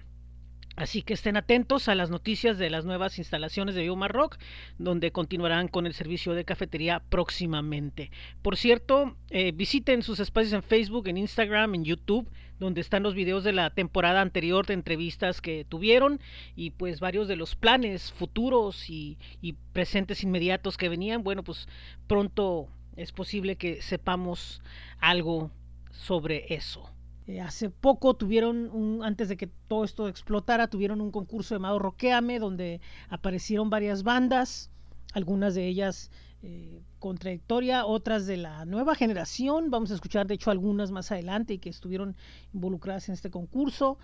[0.80, 4.38] Así que estén atentos a las noticias de las nuevas instalaciones de Bioma Rock,
[4.78, 8.10] donde continuarán con el servicio de cafetería próximamente.
[8.40, 13.14] Por cierto, eh, visiten sus espacios en Facebook, en Instagram, en YouTube, donde están los
[13.14, 16.18] videos de la temporada anterior de entrevistas que tuvieron
[16.56, 21.22] y pues varios de los planes futuros y, y presentes inmediatos que venían.
[21.22, 21.68] Bueno, pues
[22.06, 24.62] pronto es posible que sepamos
[24.98, 25.50] algo
[25.90, 26.89] sobre eso.
[27.30, 31.78] Eh, hace poco tuvieron, un, antes de que todo esto explotara, tuvieron un concurso llamado
[31.78, 34.68] Roqueame, donde aparecieron varias bandas,
[35.12, 36.10] algunas de ellas
[36.42, 39.70] eh, con trayectoria, otras de la nueva generación.
[39.70, 42.16] Vamos a escuchar, de hecho, algunas más adelante y que estuvieron
[42.52, 43.98] involucradas en este concurso.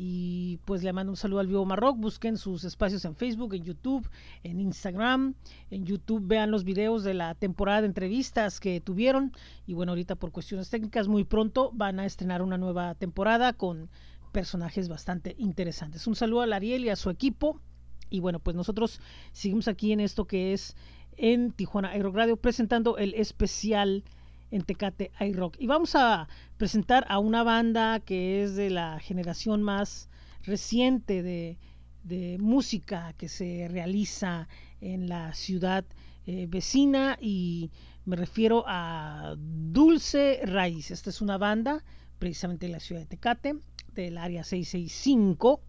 [0.00, 1.98] Y pues le mando un saludo al Vivo Marroc.
[1.98, 4.08] Busquen sus espacios en Facebook, en YouTube,
[4.44, 5.34] en Instagram.
[5.72, 9.32] En YouTube vean los videos de la temporada de entrevistas que tuvieron.
[9.66, 13.90] Y bueno, ahorita por cuestiones técnicas, muy pronto van a estrenar una nueva temporada con
[14.30, 16.06] personajes bastante interesantes.
[16.06, 17.60] Un saludo a Ariel y a su equipo.
[18.08, 19.00] Y bueno, pues nosotros
[19.32, 20.76] seguimos aquí en esto que es
[21.16, 24.04] en Tijuana iRock Radio presentando el especial
[24.50, 25.56] en Tecate iRock.
[25.58, 30.08] Y vamos a presentar a una banda que es de la generación más
[30.42, 31.58] reciente de,
[32.04, 34.48] de música que se realiza
[34.80, 35.84] en la ciudad
[36.26, 37.70] eh, vecina y
[38.04, 40.90] me refiero a Dulce Raíz.
[40.90, 41.84] Esta es una banda
[42.18, 43.56] precisamente de la ciudad de Tecate,
[43.94, 45.60] del área 665,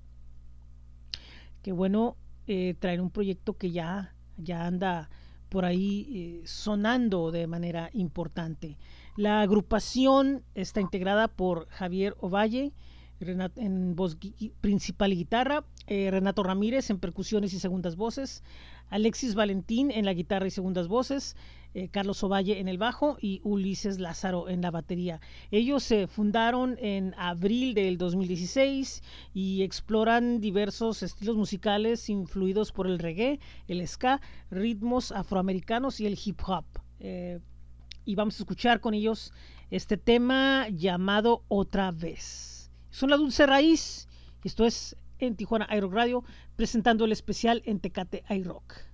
[1.62, 2.18] que bueno,
[2.48, 5.10] eh, traen un proyecto que ya, ya anda
[5.50, 8.78] por ahí eh, sonando de manera importante.
[9.18, 12.72] La agrupación está integrada por Javier Ovalle
[13.20, 14.18] en voz
[14.62, 18.43] principal y guitarra, eh, Renato Ramírez en percusiones y segundas voces,
[18.90, 21.36] Alexis Valentín en la guitarra y segundas voces,
[21.76, 25.22] eh, Carlos Ovalle en el bajo y Ulises Lázaro en la batería.
[25.52, 32.98] Ellos se fundaron en abril del 2016 y exploran diversos estilos musicales influidos por el
[32.98, 34.20] reggae, el ska,
[34.50, 36.66] ritmos afroamericanos y el hip hop.
[37.00, 37.40] Eh,
[38.06, 39.32] y vamos a escuchar con ellos
[39.70, 42.72] este tema llamado Otra vez.
[42.90, 44.08] Son la dulce raíz.
[44.44, 46.24] Esto es en Tijuana iRock Radio
[46.55, 48.89] presentando el especial en Tecate iRock.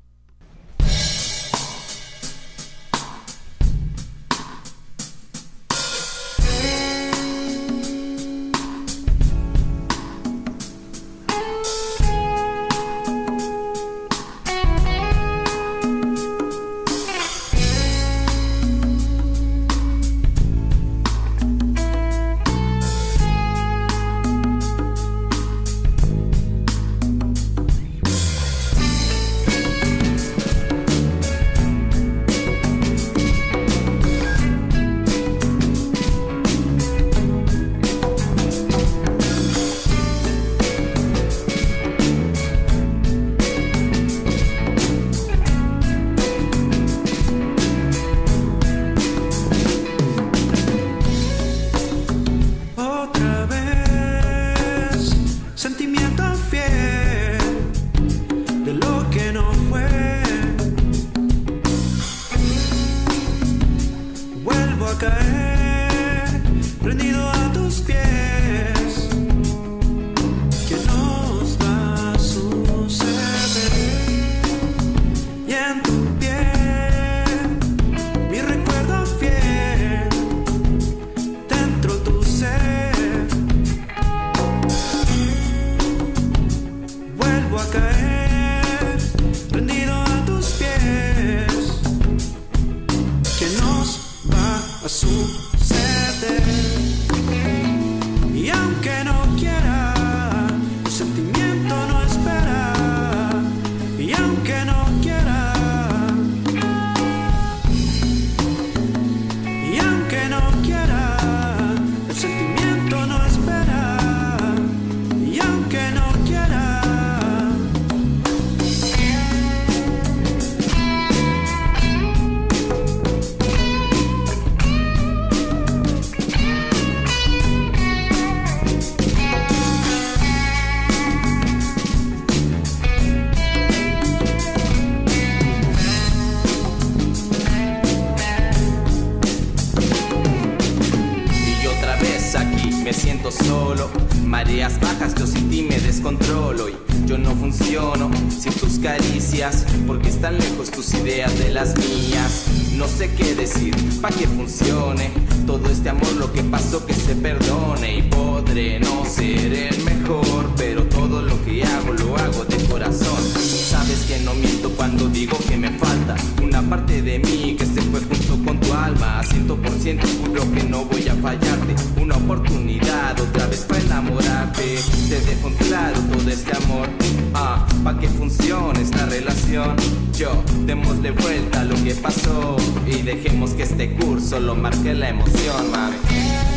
[164.77, 168.73] Cuando digo que me falta una parte de mí que se fue junto con tu
[168.73, 169.21] alma.
[169.23, 171.75] Ciento por ciento juro que no voy a fallarte.
[172.01, 174.79] Una oportunidad otra vez para enamorarte.
[175.09, 176.87] Te dejo en claro todo este amor.
[177.33, 179.75] Ah, pa' que funcione esta relación.
[180.17, 182.55] Yo, démosle vuelta a lo que pasó
[182.87, 186.54] y dejemos que este curso lo marque la emoción, mami.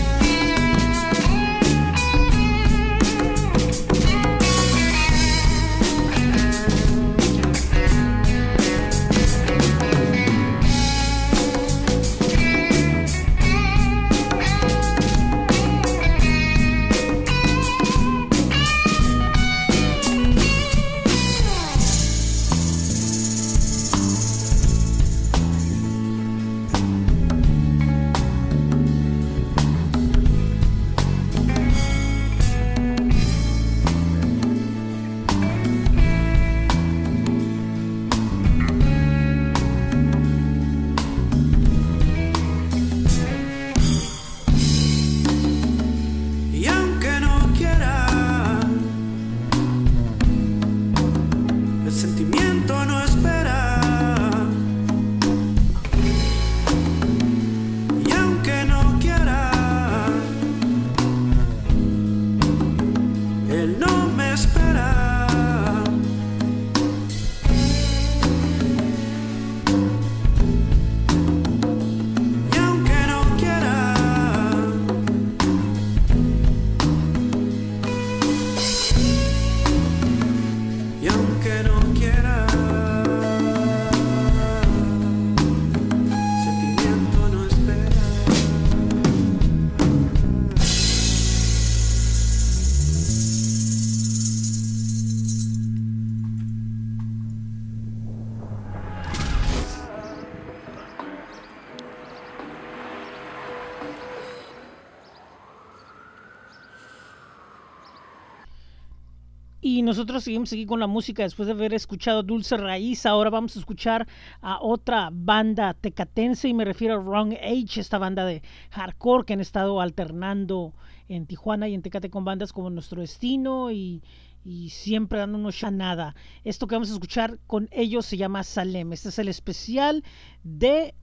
[109.98, 113.04] Nosotros seguimos aquí con la música después de haber escuchado Dulce Raíz.
[113.04, 114.06] Ahora vamos a escuchar
[114.40, 118.40] a otra banda tecatense y me refiero a Wrong Age, esta banda de
[118.70, 120.72] hardcore que han estado alternando
[121.08, 124.04] en Tijuana y en Tecate con bandas como Nuestro Destino y,
[124.44, 126.14] y siempre dándonos ya nada.
[126.44, 128.92] Esto que vamos a escuchar con ellos se llama Salem.
[128.92, 130.04] Este es el especial
[130.44, 130.94] de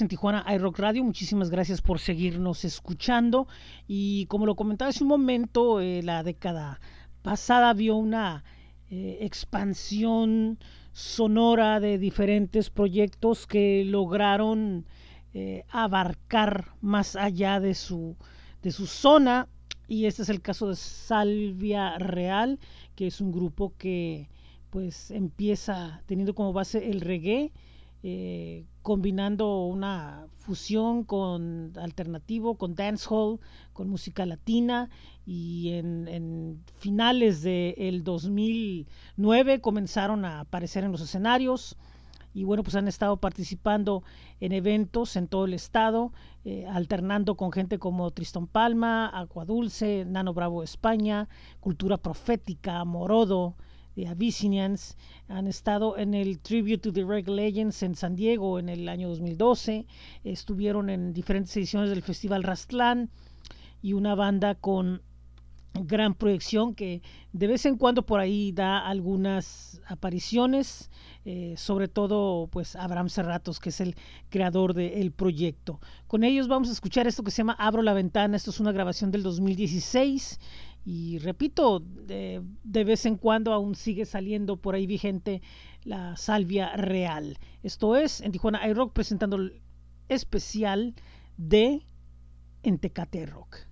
[0.00, 1.04] En Tijuana iRock Radio.
[1.04, 3.46] Muchísimas gracias por seguirnos escuchando.
[3.86, 6.80] Y como lo comentaba hace un momento, eh, la década
[7.22, 8.44] pasada vio una
[8.90, 10.58] eh, expansión
[10.92, 14.86] sonora de diferentes proyectos que lograron
[15.32, 18.16] eh, abarcar más allá de su,
[18.62, 19.48] de su zona.
[19.88, 22.58] Y este es el caso de Salvia Real,
[22.96, 24.28] que es un grupo que
[24.68, 27.52] pues empieza teniendo como base el reggae
[28.02, 33.40] eh, combinando una fusión con alternativo, con dancehall,
[33.72, 34.90] con música latina
[35.26, 41.76] y en, finales del 2009 comenzaron a aparecer en los escenarios
[42.32, 44.04] y bueno, pues han estado participando
[44.38, 46.12] en eventos en todo el estado,
[46.44, 51.28] eh, alternando con gente como Tristón Palma, Dulce, Nano Bravo España,
[51.58, 53.56] Cultura Profética, Morodo,
[53.96, 54.96] de Abyssinians.
[55.28, 59.08] Han estado en el Tribute to the Reg Legends en San Diego en el año
[59.08, 59.86] 2012.
[60.22, 63.10] Estuvieron en diferentes ediciones del Festival Rastlán
[63.82, 65.02] y una banda con
[65.84, 70.90] gran proyección que de vez en cuando por ahí da algunas apariciones,
[71.24, 73.94] eh, sobre todo pues Abraham Serratos, que es el
[74.30, 75.80] creador del proyecto.
[76.06, 78.72] Con ellos vamos a escuchar esto que se llama Abro la ventana, esto es una
[78.72, 80.38] grabación del 2016
[80.88, 85.42] y repito, de, vez en cuando aún sigue saliendo por ahí vigente
[85.82, 87.38] la salvia real.
[87.64, 89.60] Esto es en Tijuana iRock presentando el
[90.08, 90.94] especial
[91.36, 91.84] de
[92.62, 93.65] Entecate Rock.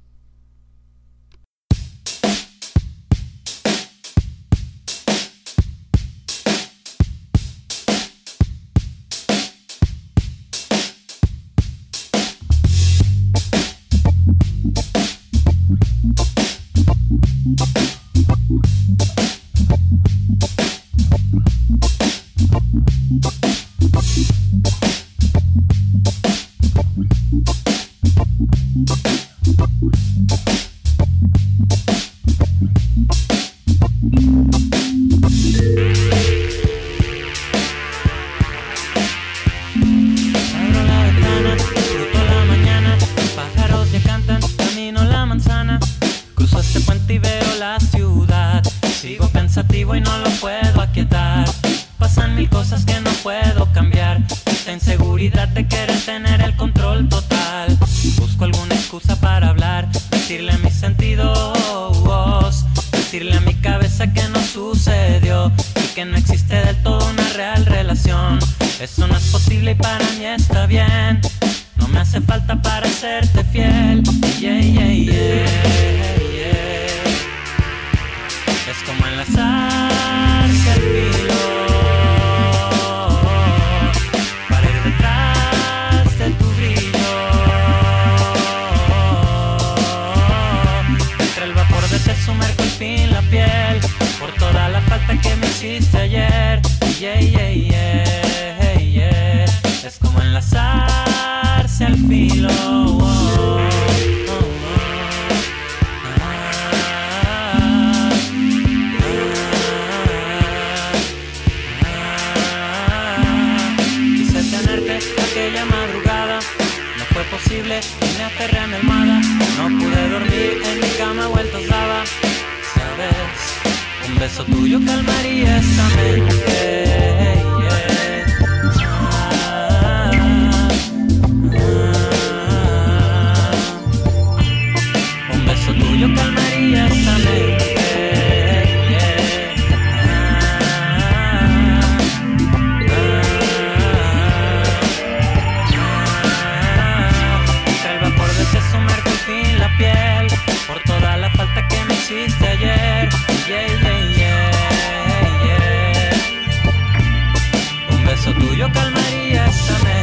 [158.54, 159.93] tuyo calmaría esta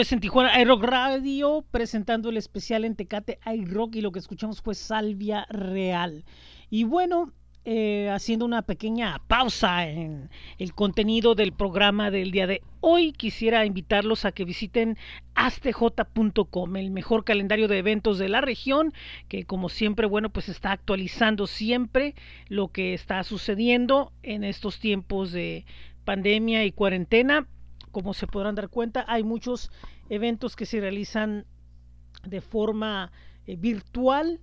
[0.00, 4.60] Es en Tijuana iRock Radio presentando el especial en Tecate iRock y lo que escuchamos
[4.60, 6.26] fue Salvia Real.
[6.68, 7.32] Y bueno,
[7.64, 10.28] eh, haciendo una pequeña pausa en
[10.58, 14.98] el contenido del programa del día de hoy, quisiera invitarlos a que visiten
[15.34, 18.92] astj.com, el mejor calendario de eventos de la región,
[19.28, 22.14] que como siempre, bueno, pues está actualizando siempre
[22.48, 25.64] lo que está sucediendo en estos tiempos de
[26.04, 27.46] pandemia y cuarentena.
[27.96, 29.70] Como se podrán dar cuenta, hay muchos
[30.10, 31.46] eventos que se realizan
[32.26, 33.10] de forma
[33.46, 34.38] eh, virtual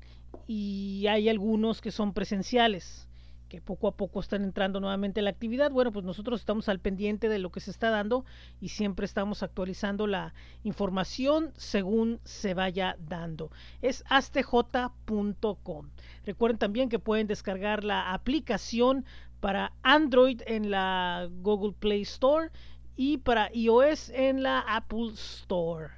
[0.47, 3.07] y hay algunos que son presenciales
[3.49, 5.69] que poco a poco están entrando nuevamente a la actividad.
[5.69, 8.25] Bueno, pues nosotros estamos al pendiente de lo que se está dando
[8.59, 10.33] y siempre estamos actualizando la
[10.63, 13.51] información según se vaya dando.
[13.83, 15.89] Es astj.com.
[16.25, 19.05] Recuerden también que pueden descargar la aplicación
[19.43, 22.49] para Android en la Google Play Store
[22.95, 25.89] y para iOS en la Apple Store.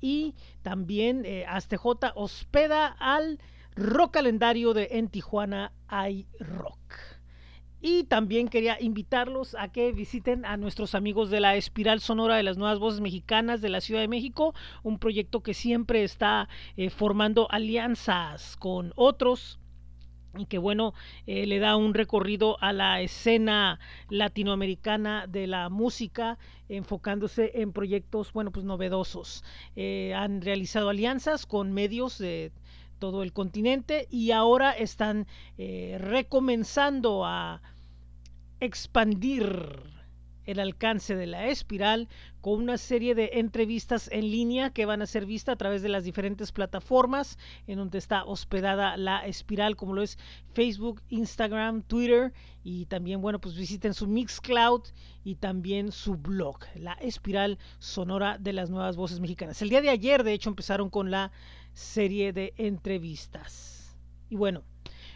[0.00, 3.38] Y también eh, ASTJ hospeda al
[3.76, 6.78] rock calendario de En Tijuana hay rock.
[7.80, 12.44] Y también quería invitarlos a que visiten a nuestros amigos de la Espiral Sonora de
[12.44, 14.54] las Nuevas Voces Mexicanas de la Ciudad de México,
[14.84, 19.58] un proyecto que siempre está eh, formando alianzas con otros
[20.36, 20.94] y que bueno,
[21.26, 23.78] eh, le da un recorrido a la escena
[24.08, 29.44] latinoamericana de la música, enfocándose en proyectos, bueno, pues novedosos.
[29.76, 32.52] Eh, han realizado alianzas con medios de
[32.98, 35.26] todo el continente y ahora están
[35.58, 37.60] eh, recomenzando a
[38.60, 39.92] expandir
[40.46, 42.08] el alcance de la espiral
[42.40, 45.88] con una serie de entrevistas en línea que van a ser vistas a través de
[45.88, 50.18] las diferentes plataformas en donde está hospedada la espiral como lo es
[50.54, 52.32] Facebook, Instagram, Twitter
[52.64, 54.82] y también bueno pues visiten su Mixcloud
[55.24, 59.62] y también su blog, la espiral sonora de las nuevas voces mexicanas.
[59.62, 61.30] El día de ayer de hecho empezaron con la
[61.74, 63.96] serie de entrevistas.
[64.28, 64.62] Y bueno,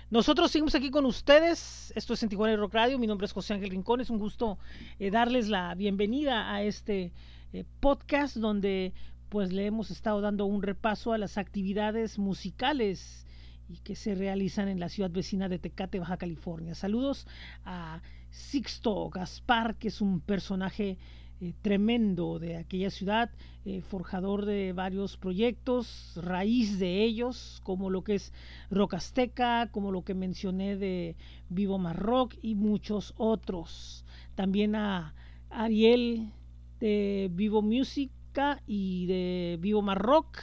[0.08, 1.92] nosotros seguimos aquí con ustedes.
[1.96, 2.96] Esto es en Tijuana Rock Radio.
[2.96, 4.00] Mi nombre es José Ángel Rincón.
[4.00, 4.56] Es un gusto
[5.00, 7.12] eh, darles la bienvenida a este
[7.52, 8.92] eh, podcast donde
[9.30, 13.26] pues le hemos estado dando un repaso a las actividades musicales
[13.68, 16.76] y que se realizan en la ciudad vecina de Tecate, Baja California.
[16.76, 17.26] Saludos
[17.64, 18.00] a
[18.30, 20.98] Sixto Gaspar, que es un personaje
[21.40, 23.30] eh, tremendo de aquella ciudad,
[23.66, 28.32] eh, forjador de varios proyectos, raíz de ellos, como lo que es
[28.70, 31.16] Rock Azteca, como lo que mencioné de
[31.50, 34.04] Vivo Marrock y muchos otros.
[34.34, 35.14] También a
[35.50, 36.32] Ariel
[36.80, 40.38] de Vivo Música y de Vivo Marrock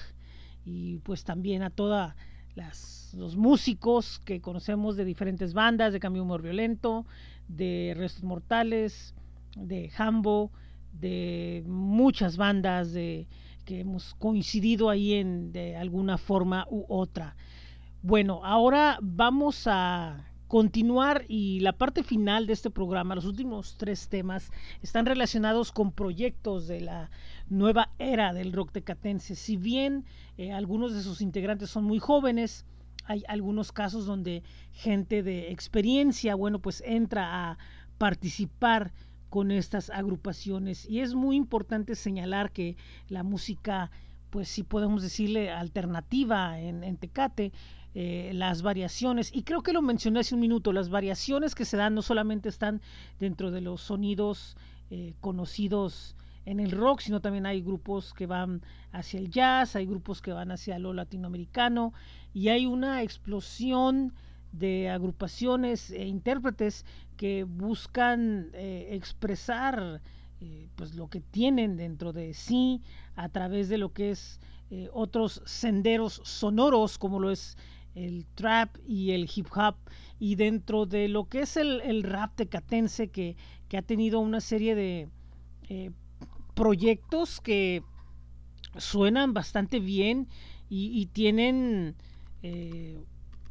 [0.66, 2.16] y pues también a toda
[3.14, 7.06] los músicos que conocemos de diferentes bandas, de Cambio Humor Violento,
[7.48, 9.16] de Restos Mortales,
[9.56, 10.52] de Hambo,
[10.94, 13.28] de muchas bandas de,
[13.66, 17.36] que hemos coincidido ahí en de alguna forma u otra.
[18.02, 24.08] Bueno, ahora vamos a continuar y la parte final de este programa, los últimos tres
[24.08, 24.52] temas,
[24.84, 27.10] están relacionados con proyectos de la
[27.50, 29.36] nueva era del rock tecatense.
[29.36, 30.06] Si bien
[30.38, 32.66] eh, algunos de sus integrantes son muy jóvenes,
[33.06, 37.58] hay algunos casos donde gente de experiencia, bueno, pues entra a
[37.98, 38.94] participar
[39.34, 40.88] con estas agrupaciones.
[40.88, 42.78] Y es muy importante señalar que
[43.10, 43.90] la música,
[44.30, 47.52] pues si podemos decirle alternativa en, Tecate,
[47.96, 51.78] eh, las variaciones, y creo que lo mencioné hace un minuto, las variaciones que se
[51.78, 52.80] dan no solamente están
[53.20, 54.56] dentro de los sonidos
[54.92, 56.16] eh, conocidos
[56.46, 58.62] en el rock, sino también hay grupos que van
[58.92, 61.92] hacia el jazz, hay grupos que van hacia lo latinoamericano,
[62.36, 64.14] y hay una explosión
[64.52, 66.86] de agrupaciones e intérpretes
[67.16, 70.02] que buscan eh, expresar
[70.42, 72.82] eh, pues lo que tienen dentro de sí
[73.16, 74.40] a través de lo que es
[74.70, 77.58] eh, otros senderos sonoros como lo es
[77.96, 79.76] el trap y el hip hop.
[80.20, 83.36] Y dentro de lo que es el, rap tecatense que,
[83.68, 85.10] que, ha tenido una serie de
[86.56, 87.84] proyectos que
[88.78, 90.28] suenan bastante bien
[90.70, 91.96] y tienen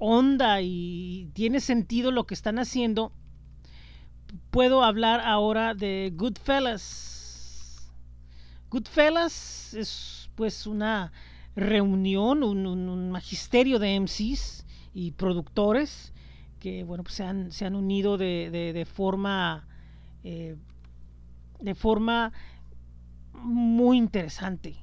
[0.05, 3.13] onda y tiene sentido lo que están haciendo,
[4.51, 7.91] puedo hablar ahora de Goodfellas.
[8.71, 11.13] Goodfellas es pues una
[11.55, 14.65] reunión, un, magisterio de MCs
[14.95, 16.13] y productores
[16.59, 19.67] que bueno pues se han, se han unido de, de, forma
[20.25, 20.57] eh,
[21.61, 22.33] de forma
[23.35, 24.77] muy interesante.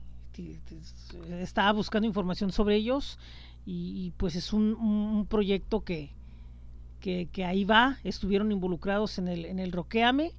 [1.41, 3.19] Estaba buscando información sobre ellos
[3.65, 6.15] y, pues es un, proyecto que,
[6.99, 10.33] que, ahí va, estuvieron involucrados en el, en el Roqueame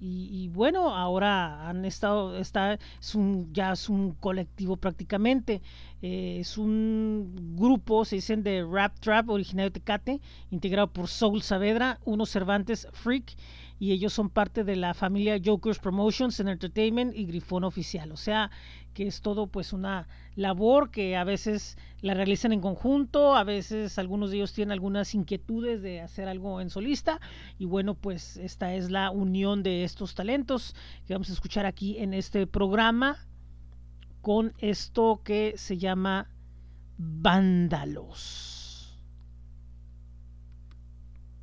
[0.00, 5.62] Y, y bueno, ahora han estado, está, es un, ya es un colectivo prácticamente,
[6.02, 11.42] eh, es un grupo, se dicen de Rap Trap, originario de Tecate, integrado por Soul
[11.42, 13.36] Saavedra, uno Cervantes Freak,
[13.78, 18.12] y ellos son parte de la familia Jokers Promotions and Entertainment y Grifón Oficial.
[18.12, 18.50] O sea,
[18.94, 20.06] que es todo pues una
[20.36, 25.14] labor que a veces la realizan en conjunto, a veces algunos de ellos tienen algunas
[25.14, 27.20] inquietudes de hacer algo en solista
[27.58, 30.74] y bueno pues esta es la unión de estos talentos
[31.06, 33.18] que vamos a escuchar aquí en este programa
[34.22, 36.30] con esto que se llama
[36.96, 38.53] Vándalos.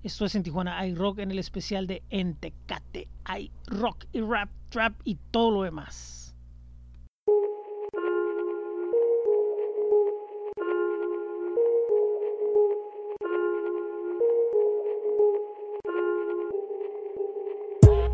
[0.04, 5.16] Esto es en Tijuana iRock en el especial de Entecate iRock y Rap Trap y
[5.30, 6.34] todo lo demás.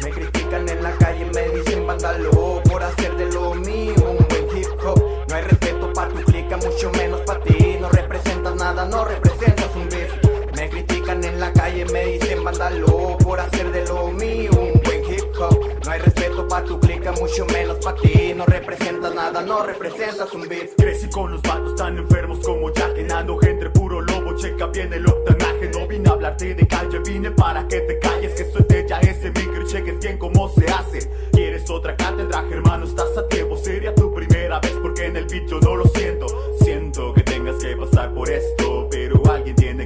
[0.03, 4.57] Me critican en la calle, me dicen vándalo por hacer de lo mío un buen
[4.57, 5.01] hip hop.
[5.29, 7.77] No hay respeto pa' tu clica, mucho menos pa' ti.
[7.79, 9.26] No representas nada, no representas
[11.91, 15.57] me dicen vándalo por hacer de lo mío un buen hip hop.
[15.85, 18.33] No hay respeto pa' tu clica, mucho menos pa' ti.
[18.35, 20.75] No representas nada, no representas un beef.
[20.77, 25.07] Crecí con los vatos tan enfermos como Jack Enano, gente puro lobo, checa bien el
[25.07, 28.99] octanaje No vine a hablarte de calle, vine para que te calles Que suelte ya
[28.99, 32.85] ese micro y cheques bien cómo se hace ¿Quieres otra cátedra, hermano?
[32.85, 36.27] Estás a tiempo Sería tu primera vez porque en el beat yo no lo siento
[36.61, 38.86] Siento que tengas que pasar por esto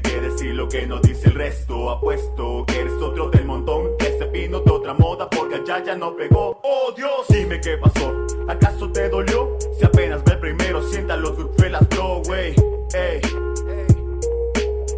[0.01, 1.89] tiene decir lo que no dice el resto.
[1.89, 5.95] Apuesto que eres otro del montón Que se vino de otra moda porque allá ya
[5.95, 6.59] no pegó.
[6.63, 7.27] ¡Oh Dios!
[7.29, 9.57] Dime qué pasó, ¿acaso te dolió?
[9.77, 12.55] Si apenas ve el primero sienta los Goodfellas bro, wey
[12.93, 13.21] Ey.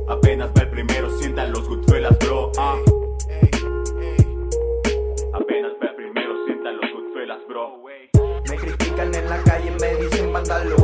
[0.08, 2.51] Apenas ve el primero sientan los Goodfellas bro.
[2.58, 2.76] Ah.
[5.34, 7.80] Apenas ve el primero sientan los Goodfellas bro.
[8.49, 10.83] Me critican en la calle, me dicen vándalo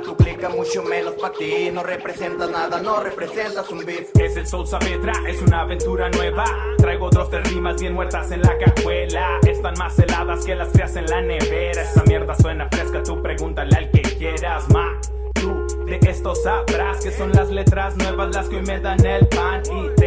[0.00, 1.70] clica, mucho menos pa' ti.
[1.72, 4.10] No representas nada, no representas un beef.
[4.18, 6.44] Es el Soul Saavedra, es una aventura nueva.
[6.78, 9.38] Traigo dos de rimas bien muertas en la cajuela.
[9.46, 11.82] Están más heladas que las frías en la nevera.
[11.82, 15.00] Esta mierda suena fresca, tú pregúntale al que quieras, ma.
[15.34, 19.26] Tú de esto sabrás que son las letras nuevas las que hoy me dan el
[19.28, 20.00] pan y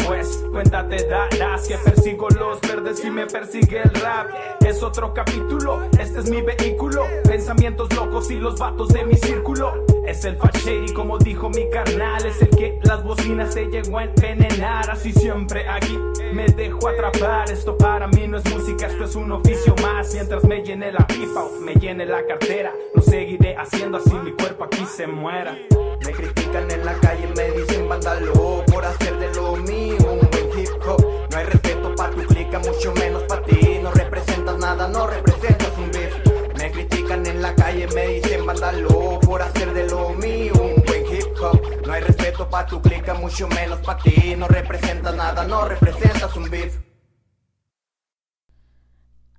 [0.00, 4.28] después cuenta te darás que persigo los verdes y me persigue el rap.
[4.64, 7.04] Es otro capítulo, este es mi vehículo.
[7.24, 9.84] Pensamientos locos y los vatos de mi círculo.
[10.06, 12.24] Es el Shady, como dijo mi carnal.
[12.24, 14.90] Es el que las bocinas se llegó a envenenar.
[14.90, 15.98] Así siempre aquí
[16.32, 17.50] me dejo atrapar.
[17.50, 20.12] Esto para mí no es música, esto es un oficio más.
[20.14, 24.32] Mientras me llene la pipa o me llene la cartera, lo seguiré haciendo así mi
[24.32, 25.56] cuerpo aquí se muera.
[26.00, 30.58] Me critican en la calle, me dicen vándalo por hacer de lo mío un buen
[30.58, 31.28] hip hop.
[31.30, 33.78] No hay respeto pa' tu clica, mucho menos pa' ti.
[33.82, 36.14] No representas nada, no representas un beef.
[36.56, 41.06] Me critican en la calle, me dicen vándalo por hacer de lo mío un buen
[41.14, 41.60] hip hop.
[41.86, 44.34] No hay respeto pa' tu clica, mucho menos pa' ti.
[44.36, 46.78] No representas nada, no representas un beef.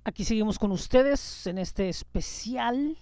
[0.04, 2.98] Aquí seguimos con ustedes en este especial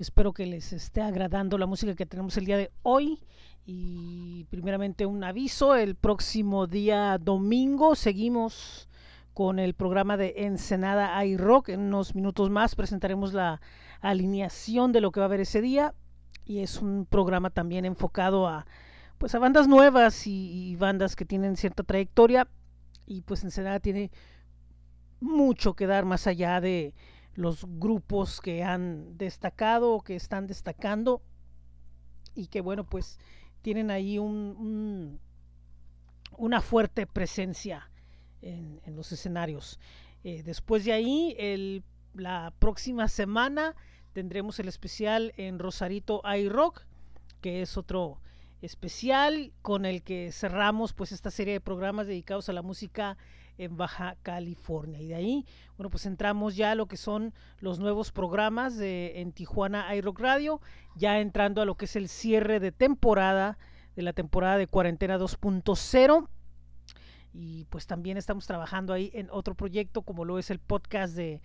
[0.00, 3.20] espero que les esté agradando la música que tenemos el día de hoy.
[3.66, 8.88] Y primeramente un aviso, el próximo día domingo seguimos
[9.34, 11.68] con el programa de Ensenada iRock.
[11.68, 13.60] En unos minutos más presentaremos la
[14.00, 15.94] alineación de lo que va a haber ese día.
[16.46, 18.66] Y es un programa también enfocado a
[19.18, 22.48] pues a bandas nuevas y, y bandas que tienen cierta trayectoria.
[23.04, 24.10] Y pues Ensenada tiene
[25.20, 26.94] mucho que dar más allá de
[27.34, 31.22] los grupos que han destacado o que están destacando
[32.34, 33.18] y que bueno pues
[33.62, 35.20] tienen ahí un, un,
[36.36, 37.90] una fuerte presencia
[38.42, 39.78] en, los escenarios.
[40.24, 43.74] Eh, después de ahí la próxima semana
[44.12, 46.82] tendremos el especial en Rosarito iRock
[47.40, 48.20] que es otro
[48.62, 53.16] especial con el que cerramos pues esta serie de programas dedicados a la música
[53.58, 55.00] en Baja California.
[55.00, 55.46] Y de ahí,
[55.76, 60.18] bueno, pues entramos ya a lo que son los nuevos programas de, en Tijuana iRock
[60.20, 60.60] Radio,
[60.96, 63.58] ya entrando a lo que es el cierre de temporada,
[63.96, 66.28] de la temporada de Cuarentena 2.0.
[67.32, 71.42] Y pues también estamos trabajando ahí en otro proyecto como lo es el podcast de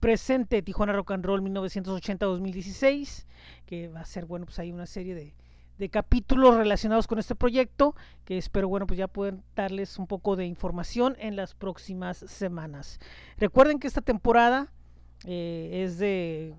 [0.00, 3.26] presente Tijuana Rock and Roll 1980-2016,
[3.64, 5.34] que va a ser, bueno, pues hay una serie de,
[5.78, 10.36] de capítulos relacionados con este proyecto que espero bueno pues ya pueden darles un poco
[10.36, 12.98] de información en las próximas semanas.
[13.38, 14.72] Recuerden que esta temporada
[15.24, 16.54] eh, es de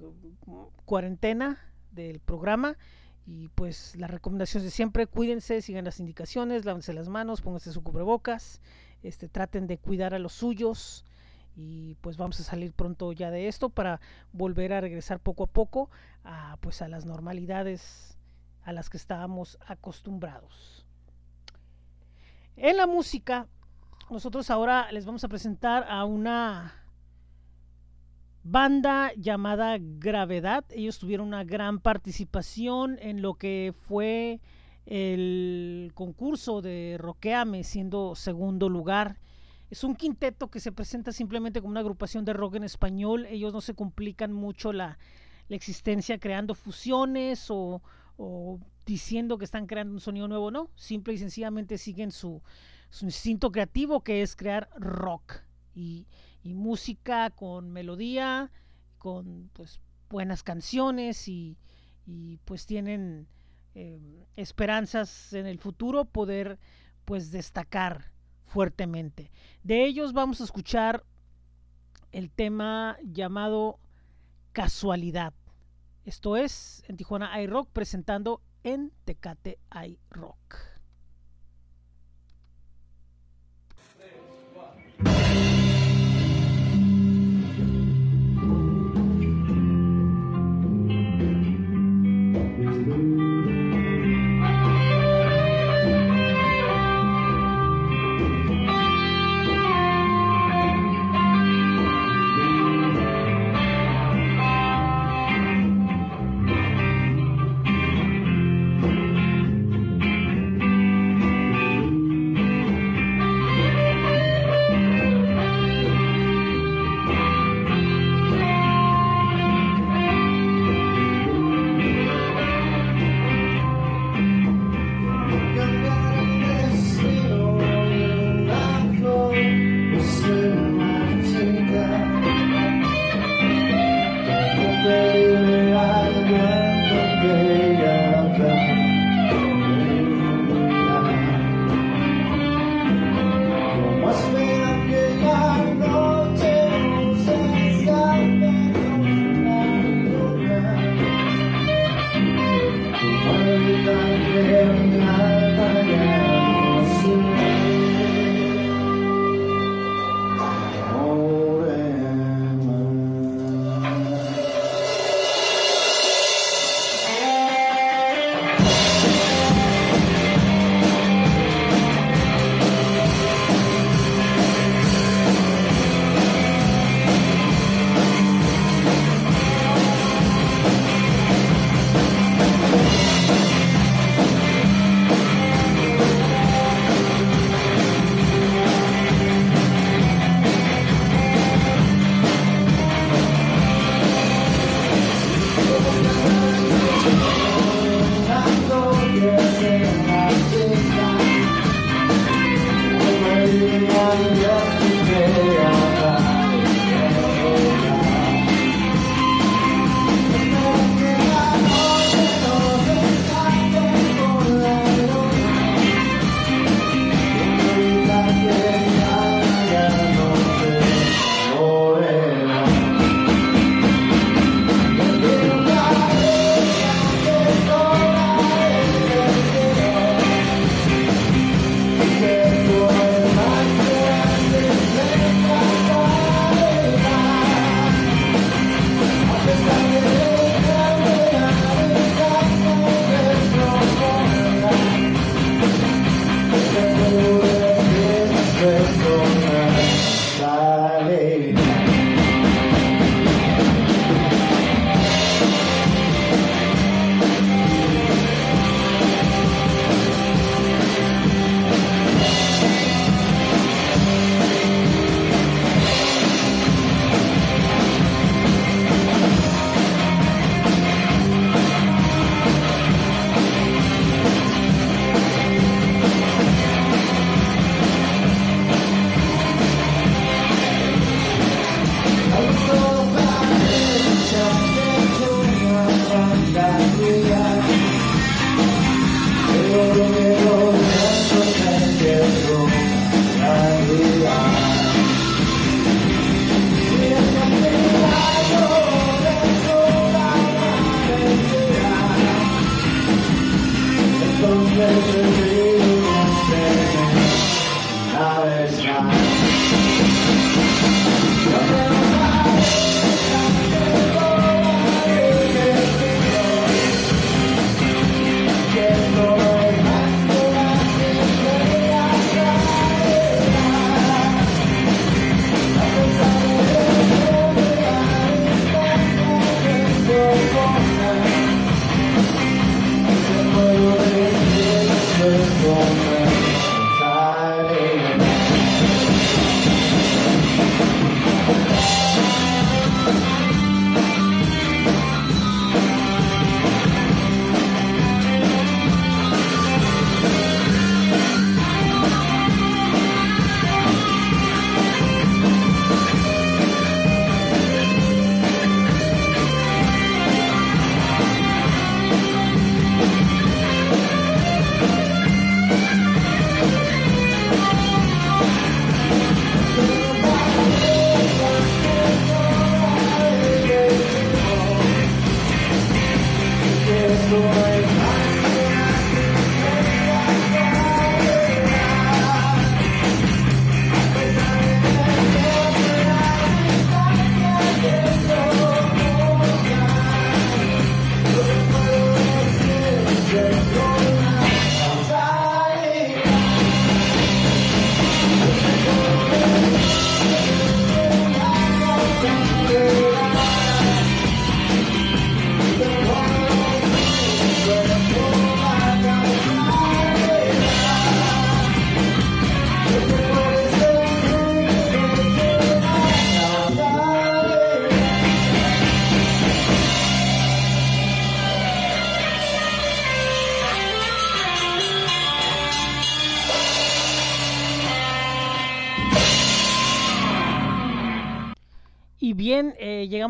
[0.85, 1.59] cuarentena
[1.91, 2.77] del programa
[3.25, 7.83] y pues la recomendación de siempre cuídense sigan las indicaciones lávense las manos pónganse su
[7.83, 8.61] cubrebocas
[9.03, 11.05] este traten de cuidar a los suyos
[11.55, 13.99] y pues vamos a salir pronto ya de esto para
[14.33, 15.89] volver a regresar poco a poco
[16.23, 18.18] a pues a las normalidades
[18.69, 20.85] a las que estábamos acostumbrados.
[22.55, 23.47] En la música,
[24.11, 26.75] nosotros ahora les vamos a presentar a una
[28.43, 30.65] banda llamada Gravedad.
[30.69, 34.39] Ellos tuvieron una gran participación en lo que fue
[34.85, 39.17] el concurso de Roqueame, siendo segundo lugar.
[39.71, 43.25] Es un quinteto que se presenta simplemente como una agrupación de rock en español.
[43.25, 44.99] Ellos no se complican mucho la,
[45.47, 47.81] la existencia creando fusiones o,
[48.21, 52.43] o diciendo que están creando un sonido nuevo, no, simple y sencillamente siguen su,
[52.89, 55.35] su instinto creativo que es crear rock
[55.73, 56.05] y,
[56.43, 58.51] y, música con melodía,
[58.97, 61.57] con pues buenas canciones y,
[62.05, 63.27] y pues tienen
[63.73, 66.59] eh, esperanzas en el futuro poder
[67.05, 68.11] pues destacar
[68.43, 69.31] fuertemente.
[69.63, 71.05] De ellos vamos a escuchar
[72.11, 73.79] el tema llamado
[74.51, 75.33] casualidad.
[76.09, 80.55] Esto es en Tijuana iRock presentando en Tecate iRock.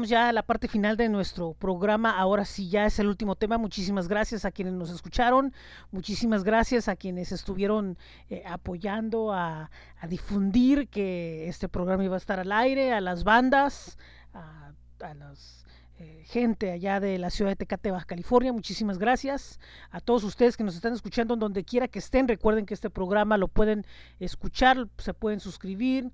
[0.07, 2.17] Ya a la parte final de nuestro programa.
[2.17, 3.57] Ahora sí ya es el último tema.
[3.57, 5.53] Muchísimas gracias a quienes nos escucharon.
[5.91, 7.97] Muchísimas gracias a quienes estuvieron
[8.29, 9.69] eh, apoyando a,
[9.99, 13.97] a difundir que este programa iba a estar al aire, a las bandas,
[14.33, 14.71] a,
[15.01, 15.65] a las
[16.01, 18.53] eh, gente allá de la ciudad de Tecate, Baja California.
[18.53, 19.59] Muchísimas gracias
[19.91, 22.29] a todos ustedes que nos están escuchando en donde quiera que estén.
[22.29, 23.85] Recuerden que este programa lo pueden
[24.21, 26.09] escuchar, se pueden suscribir,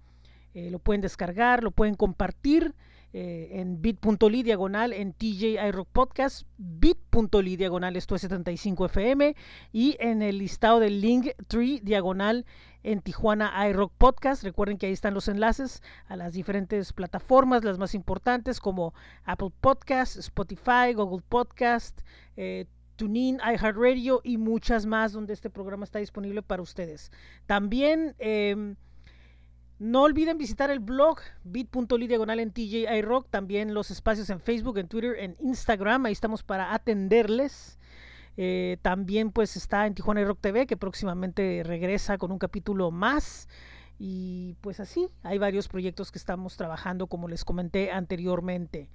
[0.55, 2.73] eh, lo pueden descargar, lo pueden compartir
[3.17, 5.57] eh, en bit.ly diagonal en TJ
[5.93, 9.37] Podcast, bit.ly diagonal esto es 75 FM
[9.71, 12.45] y en el listado del link tree diagonal
[12.83, 14.43] en Tijuana iRock Podcast.
[14.43, 18.93] Recuerden que ahí están los enlaces a las diferentes plataformas, las más importantes como
[19.23, 22.01] Apple Podcast, Spotify, Google Podcast,
[22.35, 22.65] eh,
[22.97, 27.13] TuneIn, iHeartRadio y muchas más donde este programa está disponible para ustedes.
[27.45, 28.75] También eh,
[29.77, 34.77] no olviden visitar el blog bit.ly diagonal en TJ iRock, también los espacios en Facebook,
[34.77, 37.77] en Twitter, en Instagram, ahí estamos para atenderles.
[38.37, 43.47] Eh, también pues está en Tijuana iRock TV que próximamente regresa con un capítulo más.
[43.97, 48.89] Y pues así, hay varios proyectos que estamos trabajando como les comenté anteriormente.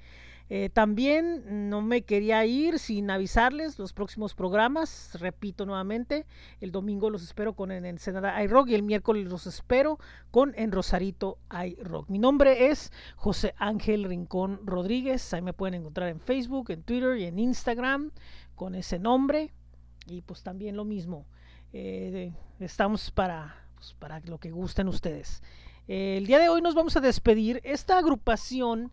[0.52, 5.16] Eh, también no me quería ir sin avisarles los próximos programas.
[5.20, 6.27] Repito nuevamente,
[6.60, 10.01] el domingo los espero con en Ensenada iRock y el miércoles los espero
[10.32, 12.09] con en Rosarito iRock.
[12.09, 15.32] Mi nombre es José Ángel Rincón Rodríguez.
[15.32, 18.10] Ahí me pueden encontrar en Facebook, en Twitter y en Instagram
[18.56, 19.52] con ese nombre.
[20.09, 21.27] Y pues también lo mismo.
[21.72, 25.44] Eh, estamos para, pues, para lo que gusten ustedes.
[25.86, 27.60] El día de hoy nos vamos a despedir.
[27.62, 28.90] Esta agrupación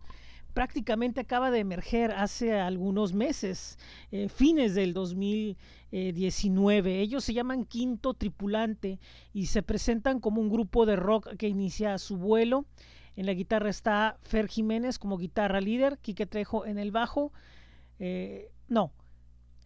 [0.58, 3.78] prácticamente acaba de emerger hace algunos meses,
[4.10, 6.98] eh, fines del 2019.
[6.98, 8.98] Ellos se llaman Quinto Tripulante
[9.32, 12.66] y se presentan como un grupo de rock que inicia su vuelo.
[13.14, 17.32] En la guitarra está Fer Jiménez como guitarra líder, Quique Trejo en el bajo.
[18.00, 18.90] Eh, no,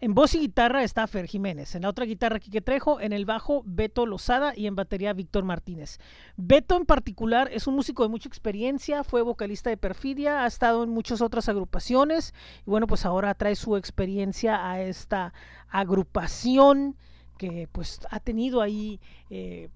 [0.03, 3.25] en voz y guitarra está Fer Jiménez, en la otra guitarra Quique Trejo, en el
[3.25, 6.01] bajo Beto Lozada y en batería Víctor Martínez.
[6.37, 10.83] Beto en particular es un músico de mucha experiencia, fue vocalista de Perfidia, ha estado
[10.83, 12.35] en muchas otras agrupaciones
[12.67, 15.33] y bueno, pues ahora trae su experiencia a esta
[15.69, 16.97] agrupación
[17.39, 18.99] que pues ha tenido ahí
[19.31, 19.69] eh,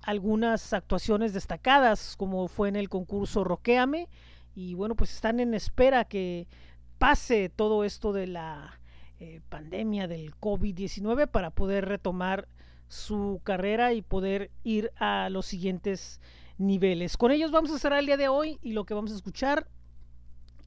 [0.00, 4.08] algunas actuaciones destacadas como fue en el concurso Roqueame
[4.54, 6.48] y bueno, pues están en espera que
[6.96, 8.80] pase todo esto de la
[9.20, 12.48] eh, pandemia del COVID-19 para poder retomar
[12.88, 16.20] su carrera y poder ir a los siguientes
[16.58, 17.16] niveles.
[17.16, 19.68] Con ellos vamos a cerrar el día de hoy y lo que vamos a escuchar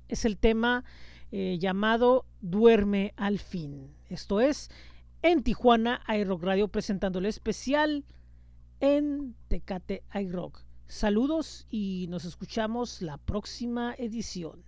[0.08, 0.84] es el tema
[1.32, 3.94] eh, llamado Duerme al fin.
[4.10, 4.70] Esto es
[5.22, 8.06] en Tijuana iRock Radio presentando el especial
[8.80, 10.64] en Tecate iRock.
[10.88, 14.64] Saludos y nos escuchamos la próxima edición.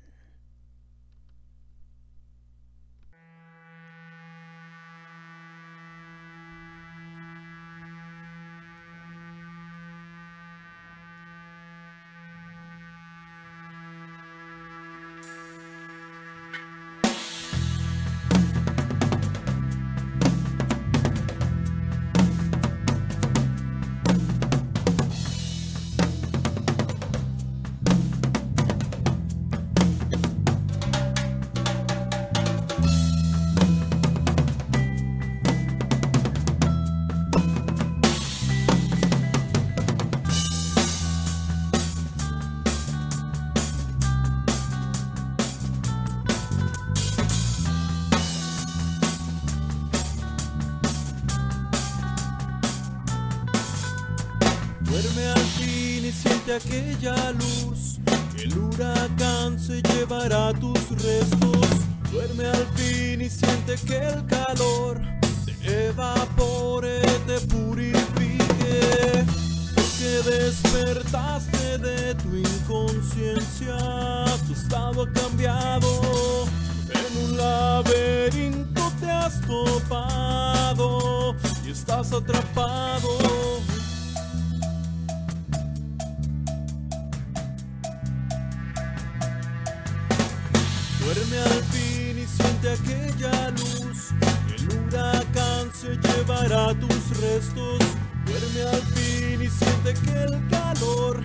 [91.29, 94.13] Duerme al fin y siente aquella luz.
[94.57, 97.79] El huracán se llevará tus restos.
[98.25, 101.21] Duerme al fin y siente que el calor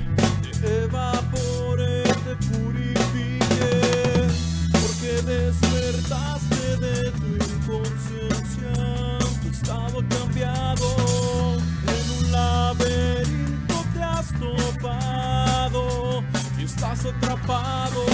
[0.60, 3.81] te evapore, te purifique.
[4.72, 8.72] Porque despertaste de tu inconsciencia.
[9.43, 11.56] Tu estado cambiado.
[11.89, 16.22] En un laberinto te has topado
[16.59, 18.05] y estás atrapado.